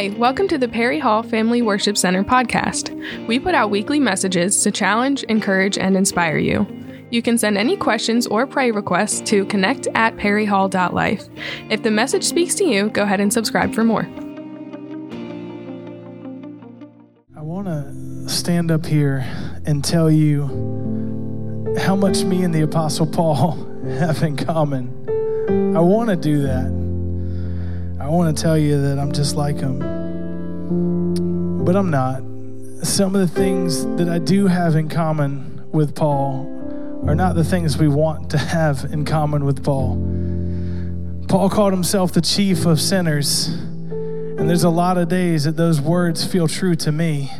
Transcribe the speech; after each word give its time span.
Hi, 0.00 0.08
welcome 0.16 0.48
to 0.48 0.56
the 0.56 0.66
Perry 0.66 0.98
Hall 0.98 1.22
Family 1.22 1.60
Worship 1.60 1.94
Center 1.94 2.24
podcast. 2.24 2.88
We 3.26 3.38
put 3.38 3.54
out 3.54 3.68
weekly 3.68 4.00
messages 4.00 4.62
to 4.62 4.70
challenge, 4.70 5.24
encourage, 5.24 5.76
and 5.76 5.94
inspire 5.94 6.38
you. 6.38 6.66
You 7.10 7.20
can 7.20 7.36
send 7.36 7.58
any 7.58 7.76
questions 7.76 8.26
or 8.26 8.46
pray 8.46 8.70
requests 8.70 9.20
to 9.28 9.44
connect 9.44 9.88
at 9.94 10.16
perryhall.life. 10.16 11.28
If 11.68 11.82
the 11.82 11.90
message 11.90 12.24
speaks 12.24 12.54
to 12.54 12.64
you, 12.64 12.88
go 12.88 13.02
ahead 13.02 13.20
and 13.20 13.30
subscribe 13.30 13.74
for 13.74 13.84
more. 13.84 14.08
I 17.36 17.42
want 17.42 17.66
to 17.66 18.26
stand 18.26 18.70
up 18.70 18.86
here 18.86 19.18
and 19.66 19.84
tell 19.84 20.10
you 20.10 20.46
how 21.78 21.94
much 21.94 22.24
me 22.24 22.42
and 22.42 22.54
the 22.54 22.62
Apostle 22.62 23.06
Paul 23.06 23.52
have 23.84 24.22
in 24.22 24.38
common. 24.38 25.76
I 25.76 25.80
want 25.80 26.08
to 26.08 26.16
do 26.16 26.40
that. 26.40 26.79
I 28.10 28.12
want 28.12 28.36
to 28.36 28.42
tell 28.42 28.58
you 28.58 28.82
that 28.82 28.98
I'm 28.98 29.12
just 29.12 29.36
like 29.36 29.60
him, 29.60 29.78
but 31.64 31.76
I'm 31.76 31.90
not. 31.90 32.24
Some 32.84 33.14
of 33.14 33.20
the 33.20 33.28
things 33.28 33.86
that 33.98 34.08
I 34.08 34.18
do 34.18 34.48
have 34.48 34.74
in 34.74 34.88
common 34.88 35.62
with 35.70 35.94
Paul 35.94 36.44
are 37.06 37.14
not 37.14 37.36
the 37.36 37.44
things 37.44 37.78
we 37.78 37.86
want 37.86 38.30
to 38.30 38.38
have 38.38 38.84
in 38.92 39.04
common 39.04 39.44
with 39.44 39.62
Paul. 39.62 39.94
Paul 41.28 41.48
called 41.50 41.72
himself 41.72 42.10
the 42.10 42.20
chief 42.20 42.66
of 42.66 42.80
sinners, 42.80 43.46
and 43.46 44.50
there's 44.50 44.64
a 44.64 44.70
lot 44.70 44.98
of 44.98 45.08
days 45.08 45.44
that 45.44 45.56
those 45.56 45.80
words 45.80 46.24
feel 46.26 46.48
true 46.48 46.74
to 46.74 46.90
me. 46.90 47.30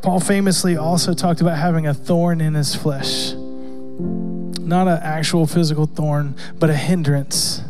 Paul 0.00 0.18
famously 0.18 0.78
also 0.78 1.12
talked 1.12 1.42
about 1.42 1.58
having 1.58 1.86
a 1.86 1.92
thorn 1.92 2.40
in 2.40 2.54
his 2.54 2.74
flesh. 2.74 3.34
Not 3.34 4.88
an 4.88 4.98
actual 5.02 5.46
physical 5.46 5.84
thorn, 5.84 6.36
but 6.58 6.70
a 6.70 6.74
hindrance 6.74 7.60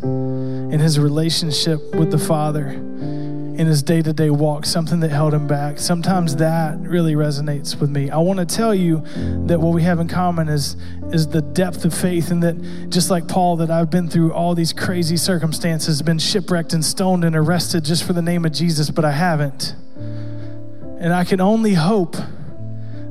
in 0.75 0.81
his 0.81 0.99
relationship 0.99 1.95
with 1.95 2.11
the 2.11 2.17
Father, 2.17 2.67
in 2.67 3.65
his 3.65 3.81
day 3.81 4.01
to 4.01 4.11
day 4.11 4.29
walk, 4.29 4.65
something 4.65 4.99
that 4.99 5.09
held 5.09 5.33
him 5.33 5.47
back. 5.47 5.79
Sometimes 5.79 6.35
that 6.35 6.77
really 6.81 7.13
resonates 7.13 7.79
with 7.79 7.89
me. 7.89 8.09
I 8.09 8.17
want 8.17 8.39
to 8.39 8.45
tell 8.45 8.75
you 8.75 9.01
that 9.47 9.61
what 9.61 9.73
we 9.73 9.83
have 9.83 10.01
in 10.01 10.09
common 10.09 10.49
is, 10.49 10.75
is 11.13 11.29
the 11.29 11.41
depth 11.41 11.85
of 11.85 11.93
faith, 11.93 12.29
and 12.29 12.43
that 12.43 12.89
just 12.89 13.09
like 13.09 13.25
Paul, 13.25 13.55
that 13.55 13.71
I've 13.71 13.89
been 13.89 14.09
through 14.09 14.33
all 14.33 14.53
these 14.53 14.73
crazy 14.73 15.15
circumstances, 15.15 16.01
been 16.01 16.19
shipwrecked 16.19 16.73
and 16.73 16.83
stoned 16.83 17.23
and 17.23 17.37
arrested 17.37 17.85
just 17.85 18.03
for 18.03 18.11
the 18.11 18.21
name 18.21 18.43
of 18.43 18.51
Jesus, 18.51 18.89
but 18.89 19.05
I 19.05 19.11
haven't. 19.11 19.77
And 19.95 21.13
I 21.13 21.23
can 21.23 21.39
only 21.39 21.75
hope 21.75 22.17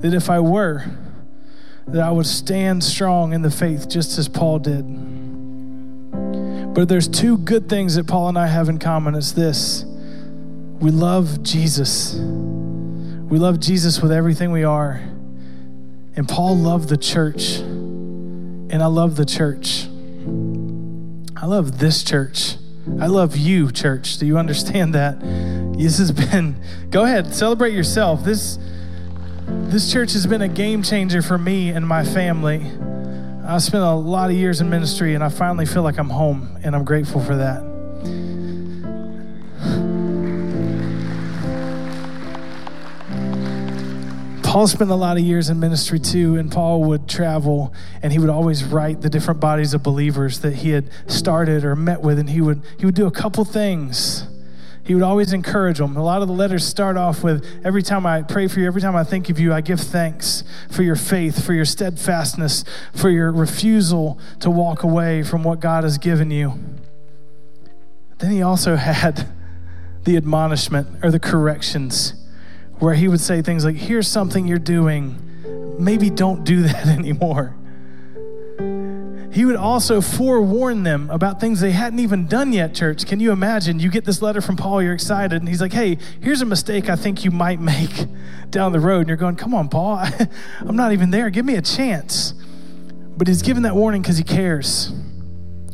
that 0.01 0.13
if 0.13 0.29
I 0.29 0.39
were, 0.39 0.85
that 1.89 2.03
I 2.03 2.11
would 2.11 2.27
stand 2.27 2.85
strong 2.85 3.33
in 3.33 3.41
the 3.41 3.51
faith 3.51 3.89
just 3.89 4.19
as 4.19 4.29
Paul 4.29 4.59
did. 4.59 5.14
But 6.75 6.89
there's 6.89 7.07
two 7.07 7.39
good 7.39 7.69
things 7.69 7.95
that 7.95 8.09
Paul 8.09 8.29
and 8.29 8.37
I 8.37 8.49
have 8.49 8.69
in 8.69 8.79
common. 8.79 9.15
It's 9.15 9.33
this 9.33 9.85
we 10.81 10.91
love 10.91 11.43
Jesus. 11.43 12.15
We 12.15 13.39
love 13.39 13.61
Jesus 13.61 14.03
with 14.03 14.13
everything 14.13 14.53
we 14.53 14.65
are. 14.65 15.01
And 16.17 16.29
Paul 16.29 16.57
loved 16.57 16.89
the 16.89 16.97
church. 16.97 17.59
And 17.59 18.83
I 18.83 18.87
love 18.87 19.17
the 19.17 19.25
church. 19.25 19.87
I 21.37 21.47
love 21.47 21.79
this 21.79 22.03
church. 22.03 22.57
I 23.01 23.07
love 23.07 23.37
you, 23.37 23.71
church. 23.71 24.19
Do 24.19 24.27
you 24.27 24.37
understand 24.37 24.95
that? 24.95 25.21
This 25.79 25.99
has 25.99 26.13
been, 26.13 26.57
go 26.91 27.05
ahead, 27.05 27.35
celebrate 27.35 27.73
yourself. 27.73 28.25
This, 28.25 28.59
this 29.47 29.93
church 29.93 30.13
has 30.13 30.27
been 30.27 30.43
a 30.43 30.49
game 30.49 30.83
changer 30.83 31.23
for 31.23 31.39
me 31.39 31.71
and 31.71 31.87
my 31.87 32.05
family. 32.05 32.71
I 33.47 33.59
spent 33.59 33.85
a 33.85 33.93
lot 33.93 34.31
of 34.31 34.37
years 34.37 34.63
in 34.63 34.71
ministry 34.71 35.15
and 35.15 35.23
I 35.23 35.29
finally 35.29 35.67
feel 35.67 35.83
like 35.83 35.99
I'm 35.99 36.09
home, 36.09 36.59
and 36.65 36.75
I'm 36.75 36.85
grateful 36.85 37.21
for 37.21 37.37
that. 37.37 37.63
Paul 44.43 44.67
spent 44.67 44.91
a 44.91 44.95
lot 44.95 45.19
of 45.19 45.23
years 45.25 45.51
in 45.51 45.61
ministry 45.61 45.99
too, 45.99 46.37
and 46.37 46.51
Paul 46.51 46.85
would 46.85 47.07
travel 47.07 47.75
and 48.03 48.13
he 48.13 48.19
would 48.19 48.31
always 48.31 48.65
write 48.65 49.03
the 49.03 49.11
different 49.11 49.41
bodies 49.41 49.75
of 49.75 49.83
believers 49.83 50.41
that 50.41 50.55
he 50.55 50.71
had 50.71 50.89
started 51.07 51.65
or 51.65 51.77
met 51.77 52.01
with, 52.01 52.19
and 52.19 52.31
he 52.31 52.41
would 52.41 52.63
he 52.79 52.87
would 52.87 52.95
do 52.95 53.07
a 53.07 53.11
couple 53.11 53.45
things 53.45 54.27
he 54.85 54.95
would 54.95 55.03
always 55.03 55.33
encourage 55.33 55.79
them. 55.79 55.97
A 55.97 56.03
lot 56.03 56.21
of 56.21 56.29
the 56.29 56.35
letters 56.35 56.65
start 56.65 56.97
off 56.97 57.25
with 57.25 57.45
every 57.65 57.83
time 57.83 58.05
I 58.05 58.23
pray 58.23 58.49
for 58.49 58.61
you, 58.61 58.67
every 58.67 58.83
time 58.83 58.95
I 58.95 59.03
think 59.03 59.31
of 59.31 59.39
you, 59.39 59.53
I 59.53 59.63
give 59.63 59.81
thanks 59.81 60.45
for 60.71 60.83
your 60.83 60.97
faith, 60.97 61.45
for 61.45 61.55
your 61.55 61.65
steadfastness, 61.65 62.65
for 62.93 63.09
your 63.09 63.33
refusal 63.33 64.19
to 64.41 64.51
walk 64.51 64.83
away 64.83 65.23
from 65.23 65.43
what 65.43 65.59
God 65.61 65.85
has 65.85 65.97
given 65.97 66.31
you. 66.31 66.59
Then 68.19 68.31
he 68.31 68.43
also 68.43 68.77
had 68.77 69.27
the 70.05 70.19
admonishment 70.19 71.03
or 71.03 71.11
the 71.11 71.21
corrections 71.21 72.13
where 72.79 72.95
he 72.95 73.09
would 73.09 73.21
say 73.21 73.41
things 73.41 73.65
like, 73.65 73.77
Here's 73.77 74.07
something 74.07 74.47
you're 74.47 74.59
doing. 74.59 75.77
Maybe 75.79 76.11
don't 76.11 76.45
do 76.45 76.63
that 76.69 76.87
anymore 76.87 77.57
he 79.35 79.45
would 79.45 79.57
also 79.57 80.01
forewarn 80.01 80.85
them 80.85 81.11
about 81.11 81.41
things 81.41 81.61
they 81.61 81.73
hadn't 81.73 81.99
even 81.99 82.29
done 82.29 82.53
yet, 82.53 82.73
church. 82.73 83.05
Can 83.05 83.19
you 83.19 83.33
imagine? 83.33 83.81
You 83.81 83.91
get 83.91 84.05
this 84.05 84.23
letter 84.23 84.41
from 84.41 84.57
Paul, 84.57 84.81
you're 84.81 84.95
excited, 84.95 85.43
and 85.43 85.49
he's 85.49 85.61
like, 85.61 85.73
hey, 85.73 85.99
here's 86.23 86.41
a 86.41 86.47
mistake 86.47 86.89
I 86.89 86.95
think 86.95 87.25
you 87.25 87.33
might 87.33 87.59
make 87.59 88.07
down 88.51 88.71
the 88.71 88.79
road. 88.79 89.01
And 89.01 89.09
you're 89.09 89.17
going, 89.17 89.35
come 89.35 89.53
on, 89.53 89.69
Paul, 89.69 89.97
I, 89.99 90.29
am 90.61 90.77
not 90.77 90.93
even 90.93 91.11
there. 91.11 91.31
Give 91.31 91.45
me 91.45 91.57
a 91.57 91.63
chance. 91.63 92.33
But 93.17 93.27
he's 93.27 93.43
given 93.43 93.65
that 93.65 93.75
warning 93.75 94.03
because 94.03 94.19
he 94.19 94.23
cares. 94.23 94.93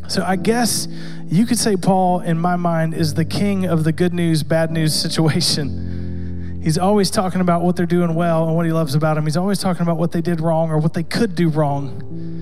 So 0.09 0.25
I 0.25 0.37
guess 0.37 0.89
you 1.27 1.45
could 1.45 1.59
say 1.59 1.77
Paul, 1.77 2.21
in 2.21 2.39
my 2.39 2.57
mind, 2.57 2.95
is 2.95 3.13
the 3.13 3.27
king 3.27 3.67
of 3.67 3.85
the 3.85 3.93
good 3.93 4.15
news, 4.15 4.43
bad 4.43 4.71
news 4.71 4.95
situation. 4.95 6.61
He's 6.63 6.77
always 6.77 7.11
talking 7.11 7.41
about 7.41 7.63
what 7.63 7.77
they're 7.77 7.87
doing 7.87 8.15
well 8.15 8.47
and 8.47 8.55
what 8.55 8.67
he 8.67 8.73
loves 8.73 8.95
about 8.95 9.15
them. 9.15 9.25
He's 9.25 9.39
always 9.39 9.59
talking 9.59 9.81
about 9.81 9.97
what 9.97 10.13
they 10.13 10.21
did 10.21 10.43
wrong 10.43 10.71
or 10.71 10.77
what 10.77 10.93
they 10.93 11.03
could 11.03 11.35
do 11.35 11.49
wrong. 11.49 12.40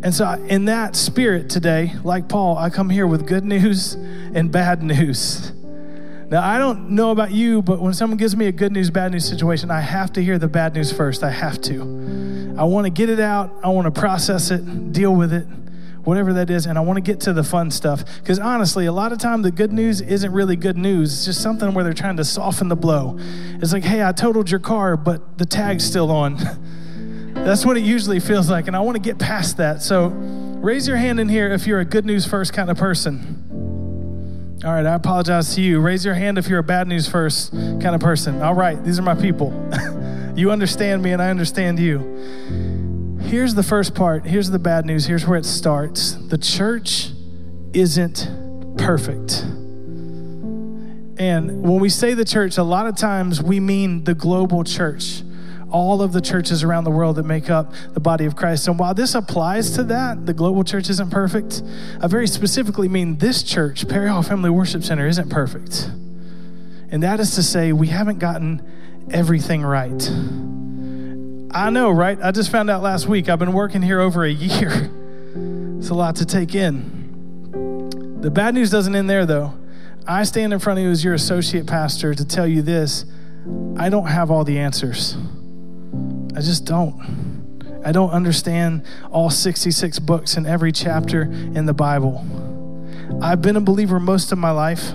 And 0.00 0.14
so, 0.14 0.30
in 0.48 0.66
that 0.66 0.94
spirit 0.94 1.50
today, 1.50 1.92
like 2.04 2.28
Paul, 2.28 2.56
I 2.56 2.70
come 2.70 2.88
here 2.88 3.06
with 3.06 3.26
good 3.26 3.44
news 3.44 3.94
and 3.94 4.52
bad 4.52 4.82
news. 4.82 5.52
Now, 6.30 6.46
I 6.46 6.58
don't 6.58 6.90
know 6.90 7.10
about 7.10 7.32
you, 7.32 7.62
but 7.62 7.80
when 7.80 7.94
someone 7.94 8.16
gives 8.16 8.36
me 8.36 8.46
a 8.46 8.52
good 8.52 8.70
news, 8.70 8.90
bad 8.90 9.12
news 9.12 9.26
situation, 9.26 9.70
I 9.70 9.80
have 9.80 10.12
to 10.12 10.22
hear 10.22 10.38
the 10.38 10.46
bad 10.46 10.74
news 10.74 10.92
first. 10.92 11.24
I 11.24 11.30
have 11.30 11.60
to. 11.62 12.54
I 12.56 12.64
want 12.64 12.84
to 12.84 12.90
get 12.90 13.08
it 13.08 13.18
out, 13.18 13.50
I 13.62 13.68
want 13.68 13.92
to 13.92 14.00
process 14.00 14.50
it, 14.50 14.92
deal 14.92 15.14
with 15.14 15.32
it, 15.32 15.46
whatever 16.04 16.34
that 16.34 16.50
is, 16.50 16.66
and 16.66 16.76
I 16.76 16.82
want 16.82 16.98
to 16.98 17.00
get 17.00 17.20
to 17.20 17.32
the 17.32 17.42
fun 17.42 17.70
stuff. 17.70 18.04
Because 18.18 18.38
honestly, 18.38 18.86
a 18.86 18.92
lot 18.92 19.10
of 19.12 19.18
time 19.18 19.42
the 19.42 19.50
good 19.50 19.72
news 19.72 20.00
isn't 20.00 20.32
really 20.32 20.56
good 20.56 20.76
news. 20.76 21.12
It's 21.12 21.24
just 21.24 21.42
something 21.42 21.72
where 21.74 21.82
they're 21.82 21.92
trying 21.92 22.18
to 22.18 22.24
soften 22.24 22.68
the 22.68 22.76
blow. 22.76 23.16
It's 23.18 23.72
like, 23.72 23.84
hey, 23.84 24.04
I 24.04 24.12
totaled 24.12 24.50
your 24.50 24.60
car, 24.60 24.96
but 24.96 25.38
the 25.38 25.46
tag's 25.46 25.84
still 25.84 26.10
on. 26.10 26.38
That's 27.44 27.64
what 27.64 27.76
it 27.76 27.82
usually 27.82 28.20
feels 28.20 28.50
like. 28.50 28.66
And 28.66 28.76
I 28.76 28.80
want 28.80 28.96
to 28.96 29.02
get 29.02 29.18
past 29.18 29.56
that. 29.56 29.82
So 29.82 30.08
raise 30.08 30.86
your 30.86 30.96
hand 30.96 31.20
in 31.20 31.28
here 31.28 31.50
if 31.50 31.66
you're 31.66 31.80
a 31.80 31.84
good 31.84 32.04
news 32.04 32.26
first 32.26 32.52
kind 32.52 32.70
of 32.70 32.76
person. 32.76 34.58
All 34.64 34.72
right, 34.72 34.84
I 34.84 34.94
apologize 34.94 35.54
to 35.54 35.62
you. 35.62 35.80
Raise 35.80 36.04
your 36.04 36.14
hand 36.14 36.36
if 36.36 36.48
you're 36.48 36.58
a 36.58 36.64
bad 36.64 36.88
news 36.88 37.08
first 37.08 37.52
kind 37.52 37.94
of 37.94 38.00
person. 38.00 38.42
All 38.42 38.54
right, 38.54 38.82
these 38.84 38.98
are 38.98 39.02
my 39.02 39.14
people. 39.14 39.52
you 40.36 40.50
understand 40.50 41.02
me 41.02 41.12
and 41.12 41.22
I 41.22 41.30
understand 41.30 41.78
you. 41.78 43.18
Here's 43.20 43.54
the 43.54 43.62
first 43.62 43.94
part. 43.94 44.26
Here's 44.26 44.50
the 44.50 44.58
bad 44.58 44.84
news. 44.84 45.06
Here's 45.06 45.26
where 45.26 45.38
it 45.38 45.44
starts. 45.46 46.14
The 46.14 46.38
church 46.38 47.10
isn't 47.72 48.28
perfect. 48.78 49.44
And 51.18 51.62
when 51.62 51.80
we 51.80 51.88
say 51.88 52.14
the 52.14 52.24
church, 52.24 52.58
a 52.58 52.62
lot 52.62 52.86
of 52.86 52.96
times 52.96 53.42
we 53.42 53.60
mean 53.60 54.04
the 54.04 54.14
global 54.14 54.64
church 54.64 55.22
all 55.70 56.02
of 56.02 56.12
the 56.12 56.20
churches 56.20 56.62
around 56.62 56.84
the 56.84 56.90
world 56.90 57.16
that 57.16 57.24
make 57.24 57.50
up 57.50 57.72
the 57.92 58.00
body 58.00 58.24
of 58.24 58.36
Christ. 58.36 58.68
And 58.68 58.78
while 58.78 58.94
this 58.94 59.14
applies 59.14 59.70
to 59.72 59.82
that, 59.84 60.26
the 60.26 60.32
global 60.32 60.64
church 60.64 60.88
isn't 60.88 61.10
perfect, 61.10 61.62
I 62.00 62.06
very 62.06 62.26
specifically 62.26 62.88
mean 62.88 63.18
this 63.18 63.42
church, 63.42 63.88
Perry 63.88 64.08
Hall 64.08 64.22
Family 64.22 64.50
Worship 64.50 64.82
Center, 64.82 65.06
isn't 65.06 65.30
perfect. 65.30 65.90
And 66.90 67.02
that 67.02 67.20
is 67.20 67.34
to 67.34 67.42
say, 67.42 67.72
we 67.72 67.88
haven't 67.88 68.18
gotten 68.18 68.62
everything 69.10 69.62
right. 69.62 70.10
I 71.50 71.70
know, 71.70 71.90
right? 71.90 72.18
I 72.22 72.30
just 72.30 72.50
found 72.50 72.70
out 72.70 72.82
last 72.82 73.06
week. 73.06 73.28
I've 73.28 73.38
been 73.38 73.52
working 73.52 73.82
here 73.82 74.00
over 74.00 74.24
a 74.24 74.30
year. 74.30 74.90
It's 75.78 75.90
a 75.90 75.94
lot 75.94 76.16
to 76.16 76.26
take 76.26 76.56
in. 76.56 78.18
The 78.20 78.32
bad 78.32 78.54
news 78.54 78.68
doesn't 78.68 78.96
end 78.96 79.08
there, 79.08 79.24
though. 79.24 79.54
I 80.08 80.24
stand 80.24 80.52
in 80.52 80.58
front 80.58 80.80
of 80.80 80.84
you 80.84 80.90
as 80.90 81.04
your 81.04 81.14
associate 81.14 81.68
pastor 81.68 82.14
to 82.14 82.24
tell 82.24 82.48
you 82.48 82.62
this 82.62 83.04
I 83.76 83.88
don't 83.88 84.06
have 84.06 84.28
all 84.28 84.42
the 84.42 84.58
answers. 84.58 85.16
I 86.36 86.40
just 86.40 86.64
don't. 86.64 87.80
I 87.84 87.92
don't 87.92 88.10
understand 88.10 88.84
all 89.10 89.30
66 89.30 89.98
books 90.00 90.36
and 90.36 90.46
every 90.46 90.72
chapter 90.72 91.22
in 91.22 91.66
the 91.66 91.74
Bible. 91.74 92.24
I've 93.22 93.40
been 93.40 93.56
a 93.56 93.60
believer 93.60 93.98
most 93.98 94.32
of 94.32 94.38
my 94.38 94.50
life. 94.50 94.92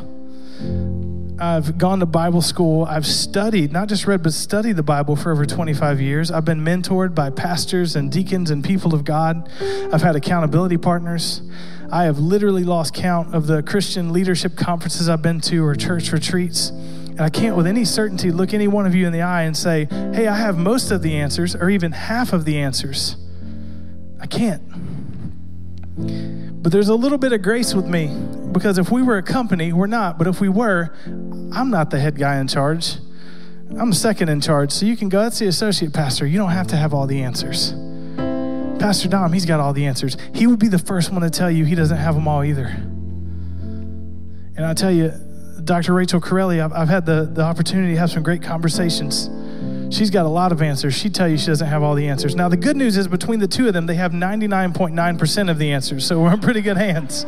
I've 1.40 1.78
gone 1.78 2.00
to 2.00 2.06
Bible 2.06 2.42
school. 2.42 2.86
I've 2.86 3.06
studied, 3.06 3.72
not 3.72 3.90
just 3.90 4.06
read, 4.06 4.24
but 4.24 4.34
studied 4.34 4.74
the 4.74 4.84
Bible 4.84 5.16
for 5.16 5.32
over 5.32 5.46
25 5.46 6.00
years. 6.00 6.32
I've 6.32 6.46
been 6.46 6.62
mentored 6.62 7.16
by 7.16 7.32
pastors 7.32 7.96
and 7.96 8.12
deacons 8.12 8.50
and 8.50 8.64
people 8.64 8.94
of 8.94 9.04
God. 9.04 9.50
I've 9.92 10.02
had 10.02 10.16
accountability 10.16 10.78
partners. 10.78 11.42
I 11.92 12.06
have 12.06 12.20
literally 12.20 12.64
lost 12.64 12.94
count 12.94 13.36
of 13.36 13.48
the 13.48 13.62
Christian 13.64 14.14
leadership 14.14 14.56
conferences 14.56 15.10
I've 15.10 15.22
been 15.22 15.42
to 15.42 15.66
or 15.66 15.76
church 15.76 16.12
retreats. 16.12 16.72
And 17.13 17.21
I 17.21 17.30
can't, 17.30 17.56
with 17.56 17.68
any 17.68 17.86
certainty, 17.86 18.31
look 18.31 18.56
any 18.56 18.68
one 18.68 18.88
of 18.88 18.95
you 18.95 19.06
in 19.06 19.13
the 19.13 19.21
eye 19.21 19.44
and 19.44 19.56
say, 19.56 19.86
hey, 19.86 20.27
I 20.27 20.36
have 20.36 20.57
most 20.57 20.89
of 20.89 21.04
the 21.04 21.15
answers 21.15 21.56
or 21.56 21.69
even 21.69 21.92
half 21.92 22.33
of 22.33 22.44
the 22.44 22.57
answers. 22.57 23.18
I 24.19 24.25
can't. 24.25 24.63
But 26.63 26.71
there's 26.71 26.89
a 26.89 26.95
little 26.95 27.19
bit 27.19 27.31
of 27.31 27.44
grace 27.44 27.75
with 27.75 27.86
me 27.86 28.07
because 28.51 28.80
if 28.80 28.92
we 28.92 29.04
were 29.04 29.18
a 29.18 29.24
company, 29.24 29.74
we're 29.74 29.86
not. 29.86 30.18
But 30.18 30.25
if 30.25 30.42
we 30.42 30.50
were, 30.50 30.95
I'm 31.06 31.69
not 31.69 31.92
the 31.92 32.00
head 32.00 32.18
guy 32.18 32.39
in 32.39 32.48
charge. 32.48 32.95
I'm 33.77 33.94
second 33.94 34.30
in 34.30 34.42
charge. 34.42 34.71
So 34.71 34.88
you 34.88 34.98
can 34.98 35.10
go, 35.10 35.21
that's 35.21 35.38
the 35.38 35.48
associate 35.48 35.94
pastor. 35.94 36.25
You 36.25 36.39
don't 36.39 36.50
have 36.50 36.68
to 36.68 36.75
have 36.75 36.95
all 36.95 37.06
the 37.06 37.21
answers. 37.21 37.74
Pastor 38.80 39.07
Dom, 39.07 39.33
he's 39.33 39.45
got 39.45 39.60
all 39.60 39.71
the 39.74 39.86
answers. 39.86 40.18
He 40.33 40.48
would 40.48 40.60
be 40.60 40.68
the 40.68 40.80
first 40.80 41.12
one 41.12 41.21
to 41.21 41.30
tell 41.30 41.51
you 41.51 41.63
he 41.63 41.75
doesn't 41.75 41.98
have 41.98 42.15
them 42.15 42.27
all 42.27 42.44
either. 42.44 42.65
And 44.56 44.65
I 44.65 44.74
tell 44.74 44.92
you, 44.92 45.12
Dr. 45.63 45.94
Rachel 45.94 46.19
Corelli, 46.19 46.60
I've, 46.60 46.74
I've 46.74 46.89
had 46.89 47.06
the, 47.06 47.30
the 47.31 47.42
opportunity 47.42 47.94
to 47.94 48.00
have 48.00 48.12
some 48.12 48.24
great 48.24 48.42
conversations. 48.42 49.30
She's 49.95 50.10
got 50.10 50.25
a 50.25 50.30
lot 50.30 50.51
of 50.51 50.62
answers. 50.62 50.94
She'd 50.94 51.13
tell 51.13 51.27
you 51.27 51.38
she 51.38 51.48
doesn't 51.48 51.68
have 51.68 51.83
all 51.83 51.95
the 51.95 52.07
answers. 52.07 52.36
Now, 52.36 52.50
the 52.50 52.57
good 52.57 52.75
news 52.75 52.98
is 52.98 53.07
between 53.07 53.39
the 53.39 53.48
two 53.48 53.68
of 53.68 53.74
them, 53.74 53.86
they 53.86 53.95
have 53.95 54.12
99.9% 54.12 55.51
of 55.51 55.60
the 55.60 55.71
answers. 55.71 56.06
So 56.06 56.19
we're 56.19 56.33
in 56.33 56.42
pretty 56.42 56.62
good 56.62 56.77
hands. 56.77 57.25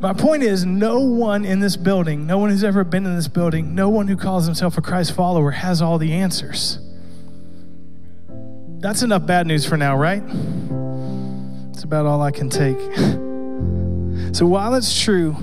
My 0.00 0.12
point 0.12 0.42
is, 0.42 0.64
no 0.64 1.00
one 1.00 1.44
in 1.44 1.60
this 1.60 1.76
building, 1.76 2.26
no 2.26 2.38
one 2.38 2.50
who's 2.50 2.64
ever 2.64 2.84
been 2.84 3.04
in 3.04 3.16
this 3.16 3.28
building, 3.28 3.74
no 3.74 3.88
one 3.88 4.08
who 4.08 4.16
calls 4.16 4.46
himself 4.46 4.78
a 4.78 4.82
Christ 4.82 5.12
follower 5.12 5.50
has 5.50 5.82
all 5.82 5.98
the 5.98 6.12
answers. 6.12 6.78
That's 8.78 9.02
enough 9.02 9.26
bad 9.26 9.46
news 9.46 9.66
for 9.66 9.76
now, 9.76 9.96
right? 9.96 10.22
It's 11.70 11.84
about 11.84 12.06
all 12.06 12.22
I 12.22 12.30
can 12.30 12.48
take. 12.48 12.78
so 14.34 14.46
while 14.46 14.74
it's 14.74 15.02
true 15.02 15.36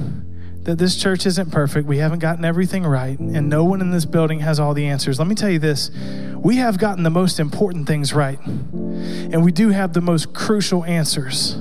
that 0.68 0.78
this 0.78 0.98
church 0.98 1.25
isn't 1.25 1.50
perfect, 1.50 1.88
we 1.88 2.00
haven't 2.00 2.19
gotten 2.19 2.44
everything 2.44 2.84
right, 2.84 3.18
and 3.18 3.48
no 3.48 3.64
one 3.64 3.80
in 3.80 3.90
this 3.92 4.04
building 4.04 4.42
has 4.42 4.60
all 4.60 4.74
the 4.74 4.86
answers, 4.86 5.18
let 5.18 5.25
me 5.25 5.34
tell 5.34 5.50
you 5.50 5.60
this 5.60 5.90
we 6.36 6.58
have 6.58 6.78
gotten 6.78 7.04
the 7.04 7.10
most 7.10 7.40
important 7.40 7.88
things 7.88 8.14
right, 8.14 8.38
and 8.46 9.46
we 9.46 9.52
do 9.54 9.69
have 9.69 9.94
the 9.94 10.02
most 10.02 10.34
crucial 10.34 10.84
answers. 10.84 11.54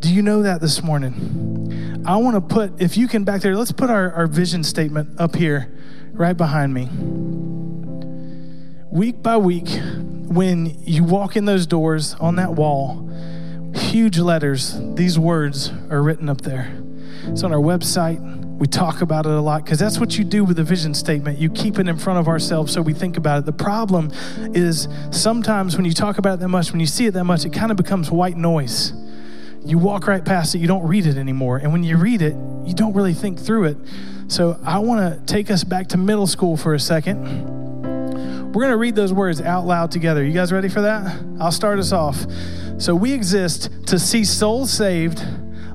Do 0.00 0.12
you 0.12 0.20
know 0.20 0.42
that 0.42 0.60
this 0.60 0.82
morning? 0.82 2.04
I 2.06 2.18
want 2.18 2.36
to 2.36 2.42
put, 2.42 2.82
if 2.82 2.98
you 2.98 3.08
can 3.08 3.24
back 3.24 3.40
there, 3.40 3.56
let's 3.56 3.72
put 3.72 3.88
our, 3.88 4.12
our 4.12 4.26
vision 4.26 4.62
statement 4.62 5.18
up 5.18 5.34
here, 5.34 5.74
right 6.12 6.36
behind 6.36 6.74
me. 6.74 6.90
Week 8.90 9.22
by 9.22 9.38
week, 9.38 9.68
when 10.26 10.82
you 10.84 11.02
walk 11.02 11.34
in 11.34 11.46
those 11.46 11.66
doors 11.66 12.12
on 12.16 12.36
that 12.36 12.52
wall, 12.52 13.10
huge 13.74 14.18
letters, 14.18 14.78
these 14.96 15.18
words 15.18 15.72
are 15.88 16.02
written 16.02 16.28
up 16.28 16.42
there. 16.42 16.85
It's 17.26 17.42
on 17.42 17.52
our 17.52 17.60
website. 17.60 18.20
We 18.58 18.66
talk 18.66 19.02
about 19.02 19.26
it 19.26 19.32
a 19.32 19.40
lot 19.40 19.64
because 19.64 19.78
that's 19.78 19.98
what 19.98 20.16
you 20.16 20.24
do 20.24 20.44
with 20.44 20.58
a 20.58 20.64
vision 20.64 20.94
statement. 20.94 21.38
You 21.38 21.50
keep 21.50 21.78
it 21.78 21.88
in 21.88 21.96
front 21.98 22.18
of 22.18 22.28
ourselves 22.28 22.72
so 22.72 22.80
we 22.80 22.94
think 22.94 23.16
about 23.16 23.40
it. 23.40 23.46
The 23.46 23.52
problem 23.52 24.10
is 24.54 24.88
sometimes 25.10 25.76
when 25.76 25.84
you 25.84 25.92
talk 25.92 26.18
about 26.18 26.34
it 26.34 26.40
that 26.40 26.48
much, 26.48 26.72
when 26.72 26.80
you 26.80 26.86
see 26.86 27.06
it 27.06 27.12
that 27.12 27.24
much, 27.24 27.44
it 27.44 27.52
kind 27.52 27.70
of 27.70 27.76
becomes 27.76 28.10
white 28.10 28.36
noise. 28.36 28.92
You 29.64 29.78
walk 29.78 30.06
right 30.06 30.24
past 30.24 30.54
it, 30.54 30.58
you 30.58 30.68
don't 30.68 30.86
read 30.86 31.06
it 31.06 31.16
anymore. 31.16 31.58
And 31.58 31.72
when 31.72 31.82
you 31.82 31.96
read 31.96 32.22
it, 32.22 32.34
you 32.64 32.74
don't 32.74 32.94
really 32.94 33.14
think 33.14 33.38
through 33.38 33.64
it. 33.64 33.76
So 34.28 34.58
I 34.64 34.78
want 34.78 35.00
to 35.26 35.32
take 35.32 35.50
us 35.50 35.64
back 35.64 35.88
to 35.88 35.98
middle 35.98 36.26
school 36.26 36.56
for 36.56 36.74
a 36.74 36.80
second. 36.80 37.56
We're 38.56 38.62
going 38.62 38.72
to 38.72 38.78
read 38.78 38.94
those 38.94 39.12
words 39.12 39.42
out 39.42 39.66
loud 39.66 39.90
together. 39.90 40.24
You 40.24 40.32
guys 40.32 40.50
ready 40.50 40.70
for 40.70 40.80
that? 40.80 41.22
I'll 41.38 41.52
start 41.52 41.78
us 41.78 41.92
off. 41.92 42.26
So, 42.78 42.94
we 42.94 43.12
exist 43.12 43.70
to 43.88 43.98
see 43.98 44.24
souls 44.24 44.70
saved, 44.72 45.18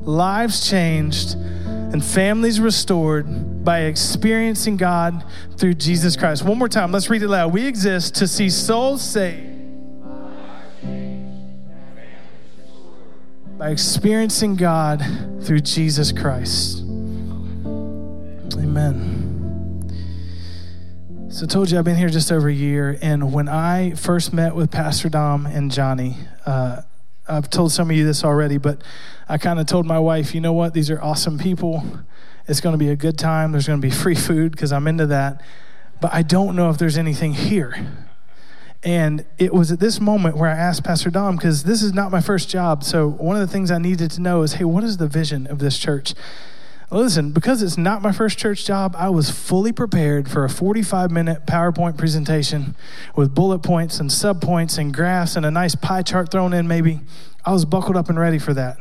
lives 0.02 0.70
changed, 0.70 1.36
and 1.36 2.04
families 2.04 2.60
restored 2.60 3.64
by 3.64 3.82
experiencing 3.82 4.78
God 4.78 5.24
through 5.58 5.76
Jesus 5.76 6.16
Christ. 6.16 6.44
One 6.44 6.58
more 6.58 6.70
time, 6.70 6.92
let's 6.92 7.10
read 7.10 7.22
it 7.22 7.28
loud. 7.28 7.54
We 7.54 7.66
exist 7.68 8.16
to 8.16 8.28
see 8.28 8.50
souls 8.50 9.02
saved. 9.02 9.50
By 13.58 13.70
experiencing 13.70 14.56
God 14.56 15.04
through 15.44 15.60
Jesus 15.60 16.12
Christ. 16.12 16.80
Amen. 18.58 19.22
So 21.30 21.46
I 21.46 21.48
told 21.48 21.70
you 21.70 21.78
I've 21.78 21.86
been 21.86 21.96
here 21.96 22.10
just 22.10 22.32
over 22.32 22.50
a 22.50 22.54
year, 22.54 22.98
and 23.02 23.32
when 23.32 23.48
I 23.48 23.92
first 23.92 24.34
met 24.34 24.56
with 24.56 24.72
Pastor 24.72 25.10
Dom 25.10 25.46
and 25.46 25.72
Johnny, 25.72 26.18
uh, 26.46 26.82
I've 27.32 27.50
told 27.50 27.72
some 27.72 27.90
of 27.90 27.96
you 27.96 28.06
this 28.06 28.24
already, 28.24 28.58
but 28.58 28.82
I 29.30 29.38
kind 29.38 29.60
of 29.60 29.66
told 29.66 29.86
my 29.86 30.00
wife, 30.00 30.36
you 30.36 30.42
know 30.42 30.54
what? 30.54 30.74
These 30.74 30.90
are 30.92 31.02
awesome 31.02 31.40
people. 31.40 31.84
It's 32.48 32.60
going 32.60 32.74
to 32.74 32.78
be 32.78 32.90
a 32.90 32.96
good 32.96 33.18
time. 33.18 33.54
There's 33.54 33.68
going 33.68 33.82
to 33.82 33.88
be 33.88 33.94
free 33.94 34.16
food 34.16 34.52
because 34.52 34.74
I'm 34.74 34.88
into 34.88 35.08
that. 35.08 35.42
But 36.02 36.14
I 36.14 36.24
don't 36.24 36.56
know 36.56 36.70
if 36.70 36.78
there's 36.78 36.98
anything 36.98 37.34
here. 37.34 37.88
And 38.84 39.26
it 39.38 39.54
was 39.54 39.72
at 39.72 39.80
this 39.80 40.02
moment 40.02 40.36
where 40.36 40.50
I 40.50 40.58
asked 40.58 40.84
Pastor 40.84 41.10
Dom, 41.12 41.36
because 41.36 41.64
this 41.64 41.84
is 41.84 41.94
not 41.94 42.12
my 42.12 42.20
first 42.20 42.50
job. 42.50 42.84
So 42.84 43.08
one 43.08 43.36
of 43.36 43.48
the 43.48 43.52
things 43.52 43.72
I 43.72 43.78
needed 43.78 44.12
to 44.12 44.22
know 44.22 44.42
is 44.42 44.54
hey, 44.54 44.66
what 44.66 44.84
is 44.84 44.98
the 44.98 45.08
vision 45.08 45.48
of 45.48 45.60
this 45.60 45.78
church? 45.78 46.14
Listen, 46.92 47.32
because 47.32 47.64
it's 47.64 47.78
not 47.78 48.02
my 48.02 48.12
first 48.12 48.38
church 48.38 48.66
job, 48.66 48.96
I 48.98 49.10
was 49.10 49.32
fully 49.32 49.72
prepared 49.72 50.30
for 50.30 50.44
a 50.44 50.50
45 50.50 51.10
minute 51.10 51.46
PowerPoint 51.46 51.98
presentation 51.98 52.76
with 53.16 53.34
bullet 53.34 53.60
points 53.60 54.02
and 54.02 54.10
subpoints 54.10 54.78
and 54.78 54.94
graphs 54.94 55.38
and 55.38 55.46
a 55.46 55.52
nice 55.52 55.74
pie 55.74 56.02
chart 56.02 56.32
thrown 56.32 56.52
in, 56.52 56.68
maybe. 56.68 57.00
I 57.46 57.54
was 57.54 57.64
buckled 57.64 57.96
up 57.96 58.10
and 58.10 58.20
ready 58.20 58.38
for 58.40 58.54
that. 58.56 58.78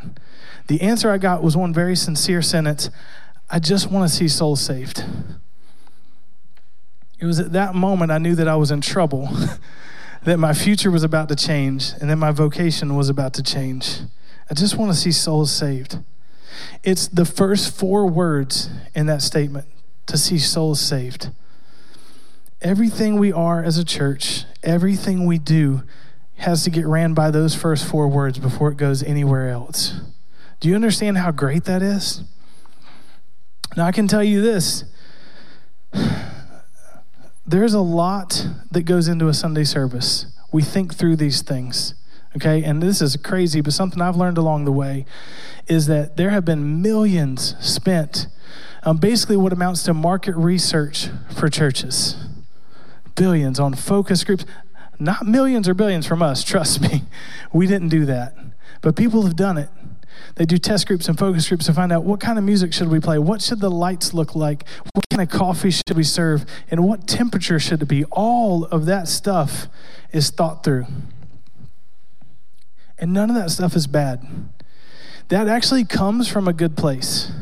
The 0.66 0.80
answer 0.80 1.08
I 1.08 1.18
got 1.18 1.44
was 1.44 1.56
one 1.56 1.72
very 1.72 1.94
sincere 1.94 2.42
sentence 2.42 2.90
I 3.48 3.58
just 3.58 3.90
want 3.90 4.08
to 4.08 4.14
see 4.14 4.28
souls 4.28 4.60
saved. 4.60 5.04
It 7.18 7.26
was 7.26 7.38
at 7.40 7.52
that 7.52 7.74
moment 7.74 8.12
I 8.12 8.18
knew 8.18 8.34
that 8.36 8.46
I 8.46 8.56
was 8.56 8.70
in 8.70 8.80
trouble, 8.80 9.28
that 10.24 10.38
my 10.38 10.52
future 10.52 10.90
was 10.90 11.02
about 11.02 11.28
to 11.28 11.36
change, 11.36 11.92
and 12.00 12.08
that 12.10 12.16
my 12.16 12.30
vocation 12.30 12.96
was 12.96 13.08
about 13.08 13.34
to 13.34 13.42
change. 13.42 13.98
I 14.48 14.54
just 14.54 14.76
want 14.76 14.92
to 14.92 14.96
see 14.96 15.12
souls 15.12 15.50
saved. 15.50 15.98
It's 16.82 17.08
the 17.08 17.24
first 17.24 17.76
four 17.76 18.06
words 18.06 18.70
in 18.94 19.06
that 19.06 19.22
statement 19.22 19.66
to 20.06 20.18
see 20.18 20.38
souls 20.38 20.80
saved. 20.80 21.30
Everything 22.62 23.18
we 23.18 23.32
are 23.32 23.62
as 23.62 23.78
a 23.78 23.84
church, 23.84 24.44
everything 24.62 25.26
we 25.26 25.38
do, 25.38 25.82
has 26.36 26.64
to 26.64 26.70
get 26.70 26.86
ran 26.86 27.14
by 27.14 27.30
those 27.30 27.54
first 27.54 27.86
four 27.86 28.08
words 28.08 28.38
before 28.38 28.70
it 28.70 28.76
goes 28.76 29.02
anywhere 29.02 29.50
else. 29.50 30.00
Do 30.58 30.68
you 30.68 30.74
understand 30.74 31.18
how 31.18 31.30
great 31.30 31.64
that 31.64 31.82
is? 31.82 32.22
Now, 33.76 33.86
I 33.86 33.92
can 33.92 34.08
tell 34.08 34.24
you 34.24 34.42
this 34.42 34.84
there's 37.46 37.74
a 37.74 37.80
lot 37.80 38.46
that 38.70 38.82
goes 38.82 39.08
into 39.08 39.28
a 39.28 39.34
Sunday 39.34 39.64
service. 39.64 40.26
We 40.52 40.62
think 40.62 40.94
through 40.94 41.16
these 41.16 41.42
things 41.42 41.94
okay? 42.36 42.62
And 42.62 42.82
this 42.82 43.00
is 43.00 43.16
crazy, 43.16 43.60
but 43.60 43.72
something 43.72 44.00
I've 44.00 44.16
learned 44.16 44.38
along 44.38 44.64
the 44.64 44.72
way 44.72 45.06
is 45.66 45.86
that 45.86 46.16
there 46.16 46.30
have 46.30 46.44
been 46.44 46.82
millions 46.82 47.54
spent 47.60 48.26
on 48.84 48.96
basically 48.96 49.36
what 49.36 49.52
amounts 49.52 49.82
to 49.84 49.94
market 49.94 50.34
research 50.36 51.08
for 51.34 51.48
churches. 51.48 52.16
Billions 53.14 53.60
on 53.60 53.74
focus 53.74 54.24
groups. 54.24 54.44
Not 54.98 55.26
millions 55.26 55.68
or 55.68 55.74
billions 55.74 56.06
from 56.06 56.22
us, 56.22 56.44
trust 56.44 56.80
me. 56.80 57.04
We 57.52 57.66
didn't 57.66 57.88
do 57.88 58.04
that. 58.06 58.34
But 58.82 58.96
people 58.96 59.22
have 59.22 59.36
done 59.36 59.58
it. 59.58 59.68
They 60.36 60.44
do 60.44 60.58
test 60.58 60.86
groups 60.86 61.08
and 61.08 61.18
focus 61.18 61.48
groups 61.48 61.66
to 61.66 61.72
find 61.72 61.92
out 61.92 62.04
what 62.04 62.20
kind 62.20 62.38
of 62.38 62.44
music 62.44 62.72
should 62.72 62.88
we 62.88 63.00
play? 63.00 63.18
What 63.18 63.42
should 63.42 63.60
the 63.60 63.70
lights 63.70 64.14
look 64.14 64.34
like? 64.34 64.66
What 64.94 65.04
kind 65.10 65.22
of 65.22 65.28
coffee 65.28 65.70
should 65.70 65.96
we 65.96 66.04
serve? 66.04 66.44
And 66.70 66.84
what 66.84 67.06
temperature 67.06 67.58
should 67.58 67.82
it 67.82 67.88
be? 67.88 68.04
All 68.06 68.64
of 68.66 68.86
that 68.86 69.08
stuff 69.08 69.66
is 70.12 70.30
thought 70.30 70.62
through. 70.62 70.86
And 73.00 73.12
none 73.12 73.30
of 73.30 73.36
that 73.36 73.50
stuff 73.50 73.74
is 73.74 73.86
bad. 73.86 74.24
That 75.28 75.48
actually 75.48 75.84
comes 75.84 76.28
from 76.28 76.46
a 76.46 76.52
good 76.52 76.76
place. 76.76 77.32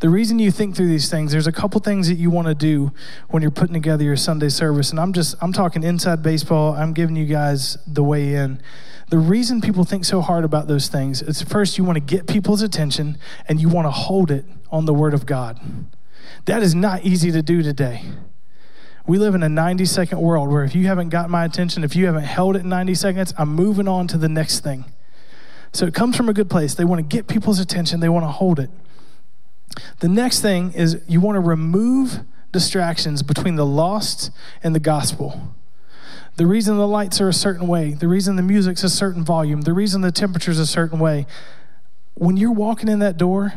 The 0.00 0.10
reason 0.10 0.38
you 0.38 0.50
think 0.50 0.76
through 0.76 0.88
these 0.88 1.10
things, 1.10 1.32
there's 1.32 1.46
a 1.46 1.52
couple 1.52 1.80
things 1.80 2.08
that 2.08 2.16
you 2.16 2.30
want 2.30 2.46
to 2.46 2.54
do 2.54 2.92
when 3.30 3.42
you're 3.42 3.50
putting 3.50 3.72
together 3.72 4.04
your 4.04 4.16
Sunday 4.16 4.50
service. 4.50 4.90
And 4.90 5.00
I'm 5.00 5.12
just, 5.12 5.34
I'm 5.40 5.52
talking 5.52 5.82
inside 5.82 6.22
baseball. 6.22 6.74
I'm 6.74 6.92
giving 6.92 7.16
you 7.16 7.24
guys 7.24 7.78
the 7.86 8.02
way 8.02 8.34
in. 8.34 8.60
The 9.08 9.18
reason 9.18 9.60
people 9.60 9.84
think 9.84 10.04
so 10.04 10.20
hard 10.20 10.44
about 10.44 10.68
those 10.68 10.88
things 10.88 11.22
is 11.22 11.42
first, 11.42 11.78
you 11.78 11.84
want 11.84 11.96
to 11.96 12.00
get 12.00 12.26
people's 12.26 12.62
attention 12.62 13.18
and 13.48 13.60
you 13.60 13.68
want 13.68 13.86
to 13.86 13.90
hold 13.90 14.30
it 14.30 14.44
on 14.70 14.84
the 14.84 14.94
Word 14.94 15.14
of 15.14 15.26
God. 15.26 15.60
That 16.44 16.62
is 16.62 16.74
not 16.74 17.04
easy 17.04 17.30
to 17.32 17.42
do 17.42 17.62
today. 17.62 18.02
We 19.06 19.18
live 19.18 19.34
in 19.34 19.42
a 19.42 19.48
90 19.48 19.84
second 19.86 20.20
world 20.20 20.48
where 20.50 20.64
if 20.64 20.74
you 20.74 20.86
haven't 20.86 21.08
got 21.08 21.28
my 21.28 21.44
attention, 21.44 21.82
if 21.82 21.96
you 21.96 22.06
haven't 22.06 22.24
held 22.24 22.56
it 22.56 22.60
in 22.60 22.68
90 22.68 22.94
seconds, 22.94 23.34
I'm 23.36 23.54
moving 23.54 23.88
on 23.88 24.06
to 24.08 24.18
the 24.18 24.28
next 24.28 24.60
thing. 24.60 24.84
So 25.72 25.86
it 25.86 25.94
comes 25.94 26.16
from 26.16 26.28
a 26.28 26.32
good 26.32 26.48
place. 26.48 26.74
They 26.74 26.84
want 26.84 26.98
to 26.98 27.16
get 27.16 27.26
people's 27.26 27.58
attention, 27.58 28.00
they 28.00 28.08
want 28.08 28.24
to 28.24 28.30
hold 28.30 28.60
it. 28.60 28.70
The 30.00 30.08
next 30.08 30.40
thing 30.40 30.72
is 30.72 31.00
you 31.08 31.20
want 31.20 31.36
to 31.36 31.40
remove 31.40 32.20
distractions 32.52 33.22
between 33.22 33.56
the 33.56 33.66
lost 33.66 34.30
and 34.62 34.74
the 34.74 34.80
gospel. 34.80 35.54
The 36.36 36.46
reason 36.46 36.76
the 36.76 36.86
lights 36.86 37.20
are 37.20 37.28
a 37.28 37.32
certain 37.32 37.66
way, 37.66 37.92
the 37.92 38.08
reason 38.08 38.36
the 38.36 38.42
music's 38.42 38.84
a 38.84 38.88
certain 38.88 39.24
volume, 39.24 39.62
the 39.62 39.72
reason 39.72 40.00
the 40.00 40.12
temperature's 40.12 40.58
a 40.58 40.66
certain 40.66 40.98
way, 40.98 41.26
when 42.14 42.36
you're 42.36 42.52
walking 42.52 42.88
in 42.88 42.98
that 43.00 43.16
door 43.16 43.54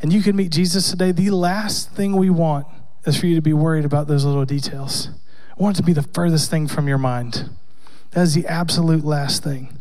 and 0.00 0.12
you 0.12 0.22
can 0.22 0.36
meet 0.36 0.52
Jesus 0.52 0.90
today, 0.90 1.12
the 1.12 1.30
last 1.30 1.90
thing 1.90 2.16
we 2.16 2.30
want 2.30 2.66
is 3.08 3.18
for 3.18 3.26
you 3.26 3.34
to 3.34 3.42
be 3.42 3.52
worried 3.52 3.84
about 3.84 4.06
those 4.06 4.24
little 4.24 4.44
details. 4.44 5.10
I 5.50 5.62
want 5.62 5.76
it 5.76 5.80
to 5.80 5.86
be 5.86 5.92
the 5.92 6.02
furthest 6.02 6.50
thing 6.50 6.68
from 6.68 6.86
your 6.86 6.98
mind. 6.98 7.50
That 8.12 8.22
is 8.22 8.34
the 8.34 8.46
absolute 8.46 9.04
last 9.04 9.42
thing. 9.42 9.78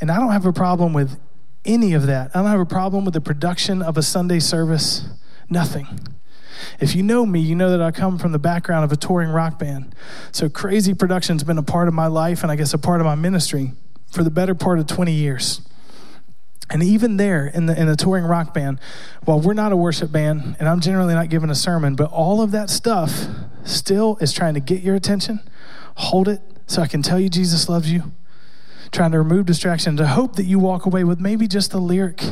And 0.00 0.10
I 0.10 0.18
don't 0.18 0.32
have 0.32 0.46
a 0.46 0.52
problem 0.52 0.92
with 0.92 1.18
any 1.64 1.92
of 1.92 2.06
that. 2.06 2.30
I 2.34 2.40
don't 2.40 2.50
have 2.50 2.60
a 2.60 2.66
problem 2.66 3.04
with 3.04 3.14
the 3.14 3.20
production 3.20 3.82
of 3.82 3.96
a 3.96 4.02
Sunday 4.02 4.40
service. 4.40 5.08
Nothing. 5.48 5.86
If 6.78 6.94
you 6.94 7.02
know 7.02 7.26
me, 7.26 7.40
you 7.40 7.54
know 7.54 7.70
that 7.70 7.82
I 7.82 7.90
come 7.90 8.18
from 8.18 8.32
the 8.32 8.38
background 8.38 8.84
of 8.84 8.92
a 8.92 8.96
touring 8.96 9.30
rock 9.30 9.58
band. 9.58 9.94
So 10.32 10.48
crazy 10.48 10.94
production's 10.94 11.42
been 11.42 11.58
a 11.58 11.62
part 11.62 11.88
of 11.88 11.94
my 11.94 12.06
life 12.06 12.42
and 12.42 12.52
I 12.52 12.56
guess 12.56 12.74
a 12.74 12.78
part 12.78 13.00
of 13.00 13.06
my 13.06 13.14
ministry 13.14 13.72
for 14.10 14.22
the 14.22 14.30
better 14.30 14.54
part 14.54 14.78
of 14.78 14.86
20 14.86 15.12
years. 15.12 15.62
And 16.70 16.84
even 16.84 17.16
there 17.16 17.46
in 17.46 17.66
the 17.66 17.78
in 17.78 17.88
the 17.88 17.96
touring 17.96 18.24
rock 18.24 18.54
band, 18.54 18.78
while 19.24 19.40
we're 19.40 19.54
not 19.54 19.72
a 19.72 19.76
worship 19.76 20.12
band, 20.12 20.56
and 20.60 20.68
I'm 20.68 20.80
generally 20.80 21.14
not 21.14 21.28
giving 21.28 21.50
a 21.50 21.54
sermon, 21.54 21.96
but 21.96 22.10
all 22.12 22.40
of 22.40 22.52
that 22.52 22.70
stuff 22.70 23.26
still 23.64 24.16
is 24.20 24.32
trying 24.32 24.54
to 24.54 24.60
get 24.60 24.82
your 24.82 24.94
attention, 24.94 25.40
hold 25.96 26.28
it 26.28 26.40
so 26.66 26.80
I 26.80 26.86
can 26.86 27.02
tell 27.02 27.18
you 27.18 27.28
Jesus 27.28 27.68
loves 27.68 27.92
you, 27.92 28.12
trying 28.92 29.10
to 29.10 29.18
remove 29.18 29.46
distraction, 29.46 29.96
to 29.96 30.06
hope 30.06 30.36
that 30.36 30.44
you 30.44 30.60
walk 30.60 30.86
away 30.86 31.02
with 31.02 31.18
maybe 31.18 31.48
just 31.48 31.74
a 31.74 31.78
lyric. 31.78 32.22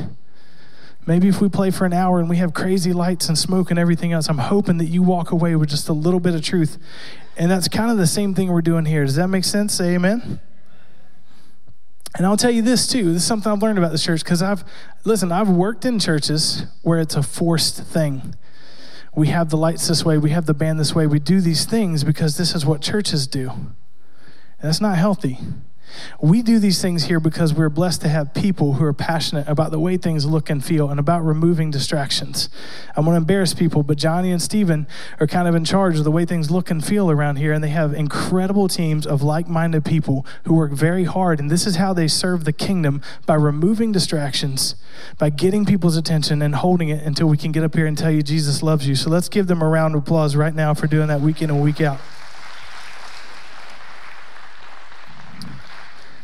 Maybe 1.04 1.26
if 1.26 1.40
we 1.40 1.48
play 1.48 1.70
for 1.70 1.86
an 1.86 1.94
hour 1.94 2.20
and 2.20 2.28
we 2.28 2.36
have 2.36 2.52
crazy 2.52 2.92
lights 2.92 3.28
and 3.28 3.38
smoke 3.38 3.70
and 3.70 3.78
everything 3.78 4.12
else, 4.12 4.28
I'm 4.28 4.38
hoping 4.38 4.76
that 4.78 4.86
you 4.86 5.02
walk 5.02 5.32
away 5.32 5.56
with 5.56 5.70
just 5.70 5.88
a 5.88 5.94
little 5.94 6.20
bit 6.20 6.34
of 6.34 6.42
truth. 6.42 6.78
And 7.36 7.50
that's 7.50 7.66
kind 7.66 7.90
of 7.90 7.96
the 7.96 8.06
same 8.06 8.34
thing 8.34 8.52
we're 8.52 8.60
doing 8.60 8.84
here. 8.84 9.04
Does 9.06 9.16
that 9.16 9.28
make 9.28 9.44
sense? 9.44 9.72
Say 9.72 9.94
amen. 9.94 10.38
And 12.16 12.26
I'll 12.26 12.36
tell 12.36 12.50
you 12.50 12.62
this 12.62 12.86
too. 12.86 13.12
This 13.12 13.22
is 13.22 13.26
something 13.26 13.50
I've 13.50 13.62
learned 13.62 13.78
about 13.78 13.92
this 13.92 14.04
church 14.04 14.24
because 14.24 14.42
I've, 14.42 14.64
listen, 15.04 15.30
I've 15.30 15.48
worked 15.48 15.84
in 15.84 15.98
churches 15.98 16.64
where 16.82 16.98
it's 16.98 17.14
a 17.14 17.22
forced 17.22 17.82
thing. 17.82 18.34
We 19.14 19.28
have 19.28 19.50
the 19.50 19.56
lights 19.56 19.88
this 19.88 20.04
way, 20.04 20.16
we 20.16 20.30
have 20.30 20.46
the 20.46 20.54
band 20.54 20.78
this 20.78 20.94
way, 20.94 21.06
we 21.06 21.18
do 21.18 21.40
these 21.40 21.64
things 21.64 22.04
because 22.04 22.36
this 22.36 22.54
is 22.54 22.64
what 22.64 22.80
churches 22.80 23.26
do. 23.26 23.50
And 23.50 24.68
that's 24.68 24.80
not 24.80 24.96
healthy. 24.96 25.38
We 26.20 26.42
do 26.42 26.58
these 26.58 26.80
things 26.82 27.04
here 27.04 27.20
because 27.20 27.54
we're 27.54 27.68
blessed 27.68 28.00
to 28.02 28.08
have 28.08 28.34
people 28.34 28.74
who 28.74 28.84
are 28.84 28.92
passionate 28.92 29.46
about 29.48 29.70
the 29.70 29.78
way 29.78 29.96
things 29.96 30.26
look 30.26 30.50
and 30.50 30.64
feel 30.64 30.90
and 30.90 30.98
about 30.98 31.24
removing 31.24 31.70
distractions. 31.70 32.48
I'm 32.96 33.04
going 33.04 33.14
to 33.14 33.18
embarrass 33.18 33.54
people, 33.54 33.82
but 33.82 33.98
Johnny 33.98 34.30
and 34.30 34.40
Steven 34.40 34.86
are 35.20 35.26
kind 35.26 35.48
of 35.48 35.54
in 35.54 35.64
charge 35.64 35.98
of 35.98 36.04
the 36.04 36.10
way 36.10 36.24
things 36.24 36.50
look 36.50 36.70
and 36.70 36.84
feel 36.84 37.10
around 37.10 37.36
here, 37.36 37.52
and 37.52 37.62
they 37.62 37.68
have 37.68 37.94
incredible 37.94 38.68
teams 38.68 39.06
of 39.06 39.22
like 39.22 39.48
minded 39.48 39.84
people 39.84 40.26
who 40.44 40.54
work 40.54 40.72
very 40.72 41.04
hard. 41.04 41.40
And 41.40 41.50
this 41.50 41.66
is 41.66 41.76
how 41.76 41.92
they 41.92 42.08
serve 42.08 42.44
the 42.44 42.52
kingdom 42.52 43.02
by 43.26 43.34
removing 43.34 43.92
distractions, 43.92 44.74
by 45.18 45.30
getting 45.30 45.64
people's 45.64 45.96
attention 45.96 46.42
and 46.42 46.56
holding 46.56 46.88
it 46.88 47.04
until 47.04 47.28
we 47.28 47.36
can 47.36 47.52
get 47.52 47.64
up 47.64 47.74
here 47.74 47.86
and 47.86 47.96
tell 47.96 48.10
you 48.10 48.22
Jesus 48.22 48.62
loves 48.62 48.88
you. 48.88 48.94
So 48.94 49.10
let's 49.10 49.28
give 49.28 49.46
them 49.46 49.62
a 49.62 49.68
round 49.68 49.94
of 49.94 50.02
applause 50.02 50.36
right 50.36 50.54
now 50.54 50.74
for 50.74 50.86
doing 50.86 51.08
that 51.08 51.20
week 51.20 51.42
in 51.42 51.50
and 51.50 51.62
week 51.62 51.80
out. 51.80 52.00